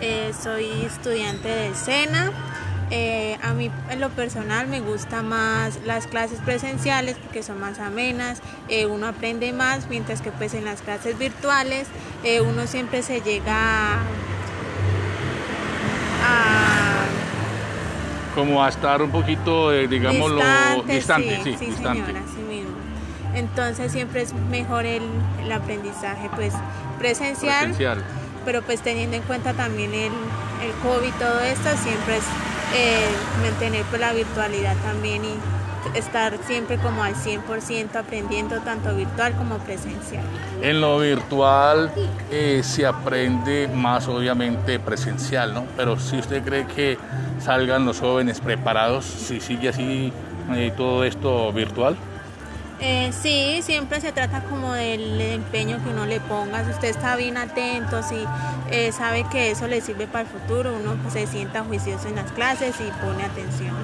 eh, 0.00 0.32
soy 0.42 0.82
estudiante 0.84 1.48
de 1.48 1.74
SENA. 1.76 2.32
Eh, 2.90 3.38
a 3.44 3.54
mí 3.54 3.70
en 3.90 4.00
lo 4.00 4.10
personal 4.10 4.66
me 4.66 4.80
gustan 4.80 5.28
más 5.28 5.78
las 5.86 6.08
clases 6.08 6.40
presenciales 6.40 7.16
porque 7.16 7.44
son 7.44 7.60
más 7.60 7.78
amenas, 7.78 8.40
eh, 8.68 8.86
uno 8.86 9.06
aprende 9.06 9.52
más, 9.52 9.88
mientras 9.88 10.20
que 10.20 10.32
pues 10.32 10.54
en 10.54 10.64
las 10.64 10.82
clases 10.82 11.16
virtuales 11.16 11.86
uno 12.44 12.66
siempre 12.66 13.04
se 13.04 13.20
llega 13.20 14.00
a 14.00 14.29
como 18.40 18.64
a 18.64 18.70
estar 18.70 19.02
un 19.02 19.10
poquito, 19.10 19.70
digamos, 19.70 20.32
distante, 20.32 20.94
distante, 20.94 21.40
sí, 21.44 21.56
sí, 21.58 21.66
distante. 21.66 22.06
Señora, 22.06 22.20
mismo. 22.48 22.70
Entonces 23.34 23.92
siempre 23.92 24.22
es 24.22 24.32
mejor 24.32 24.86
el, 24.86 25.02
el 25.42 25.52
aprendizaje 25.52 26.30
pues 26.34 26.54
presencial, 26.98 27.66
presencial, 27.66 28.02
pero 28.46 28.62
pues 28.62 28.80
teniendo 28.80 29.16
en 29.16 29.22
cuenta 29.24 29.52
también 29.52 29.92
el, 29.92 30.12
el 30.64 30.72
COVID 30.82 31.06
y 31.06 31.12
todo 31.12 31.40
esto, 31.40 31.68
siempre 31.82 32.16
es 32.16 32.24
eh, 32.74 33.06
mantener 33.42 33.84
pues 33.90 34.00
la 34.00 34.12
virtualidad 34.14 34.74
también 34.78 35.22
y 35.24 35.34
estar 35.94 36.36
siempre 36.46 36.78
como 36.78 37.02
al 37.02 37.14
100% 37.14 37.96
aprendiendo 37.96 38.60
tanto 38.60 38.94
virtual 38.94 39.34
como 39.34 39.58
presencial. 39.58 40.24
En 40.62 40.80
lo 40.80 40.98
virtual 40.98 41.90
eh, 42.30 42.62
se 42.62 42.86
aprende 42.86 43.68
más 43.68 44.08
obviamente 44.08 44.78
presencial, 44.78 45.54
¿no? 45.54 45.64
Pero 45.76 45.98
si 45.98 46.18
usted 46.18 46.42
cree 46.42 46.66
que 46.66 46.98
salgan 47.40 47.86
los 47.86 48.00
jóvenes 48.00 48.40
preparados, 48.40 49.04
si 49.04 49.40
sigue 49.40 49.68
así 49.70 50.12
eh, 50.54 50.72
todo 50.76 51.04
esto 51.04 51.52
virtual. 51.52 51.96
Eh, 52.82 53.12
sí, 53.12 53.60
siempre 53.62 54.00
se 54.00 54.10
trata 54.10 54.42
como 54.44 54.72
del 54.72 55.20
empeño 55.20 55.82
que 55.84 55.90
uno 55.90 56.06
le 56.06 56.18
ponga. 56.18 56.64
Si 56.64 56.70
usted 56.70 56.88
está 56.88 57.14
bien 57.16 57.36
atento, 57.36 58.02
si 58.02 58.24
eh, 58.70 58.90
sabe 58.90 59.26
que 59.30 59.50
eso 59.50 59.66
le 59.66 59.82
sirve 59.82 60.06
para 60.06 60.22
el 60.22 60.26
futuro, 60.28 60.74
uno 60.74 60.96
pues, 61.02 61.12
se 61.12 61.26
sienta 61.26 61.62
juicioso 61.62 62.08
en 62.08 62.16
las 62.16 62.32
clases 62.32 62.74
y 62.80 62.90
pone 63.04 63.24
atención. 63.24 63.76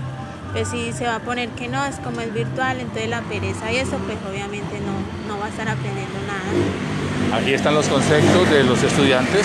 Pues 0.57 0.69
si 0.69 0.91
se 0.95 1.05
va 1.05 1.17
a 1.17 1.19
poner 1.19 1.51
que 1.51 1.69
no, 1.69 1.85
es 1.85 1.97
como 1.97 2.23
es 2.23 2.33
virtual, 2.33 2.81
entonces 2.81 3.11
la 3.11 3.21
pereza 3.21 3.71
y 3.71 3.77
eso, 3.77 3.99
pues 4.07 4.17
obviamente 4.27 4.81
no, 4.81 5.29
no 5.35 5.39
va 5.39 5.45
a 5.45 5.49
estar 5.51 5.69
aprendiendo 5.69 6.15
nada. 6.27 7.39
Aquí 7.39 7.53
están 7.53 7.75
los 7.75 7.87
conceptos 7.89 8.49
de 8.49 8.65
los 8.65 8.83
estudiantes 8.83 9.45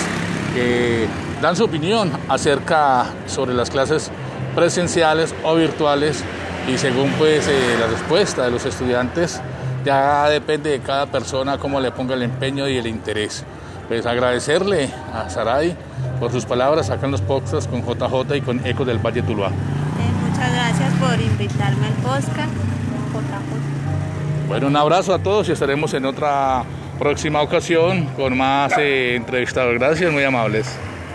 que 0.54 1.06
dan 1.42 1.54
su 1.54 1.64
opinión 1.64 2.10
acerca 2.30 3.04
sobre 3.26 3.52
las 3.52 3.68
clases 3.68 4.10
presenciales 4.54 5.34
o 5.44 5.54
virtuales 5.54 6.24
y 6.66 6.78
según 6.78 7.10
pues 7.18 7.46
eh, 7.46 7.76
la 7.78 7.88
respuesta 7.88 8.46
de 8.46 8.50
los 8.50 8.64
estudiantes 8.64 9.38
ya 9.84 10.30
depende 10.30 10.70
de 10.70 10.80
cada 10.80 11.04
persona 11.04 11.58
cómo 11.58 11.78
le 11.78 11.90
ponga 11.90 12.14
el 12.14 12.22
empeño 12.22 12.66
y 12.66 12.78
el 12.78 12.86
interés. 12.86 13.44
Pues 13.86 14.06
agradecerle 14.06 14.88
a 15.12 15.28
Saray 15.28 15.76
por 16.18 16.32
sus 16.32 16.46
palabras 16.46 16.88
acá 16.88 17.04
en 17.04 17.12
los 17.12 17.20
podcasts 17.20 17.68
con 17.68 17.82
JJ 17.82 18.34
y 18.36 18.40
con 18.40 18.66
Eco 18.66 18.86
del 18.86 18.96
Valle 18.96 19.20
Tuluá. 19.20 19.50
Muchas 20.42 20.56
gracias 20.56 20.94
por 20.94 21.20
invitarme 21.20 21.86
al 21.86 21.92
podcast. 22.02 22.28
Bueno, 24.48 24.66
un 24.66 24.76
abrazo 24.76 25.14
a 25.14 25.20
todos 25.20 25.48
y 25.48 25.52
estaremos 25.52 25.94
en 25.94 26.04
otra 26.04 26.64
próxima 26.98 27.40
ocasión 27.42 28.06
con 28.16 28.36
más 28.36 28.72
eh, 28.76 29.14
entrevistados. 29.14 29.74
Gracias, 29.74 30.12
muy 30.12 30.24
amables. 30.24 30.66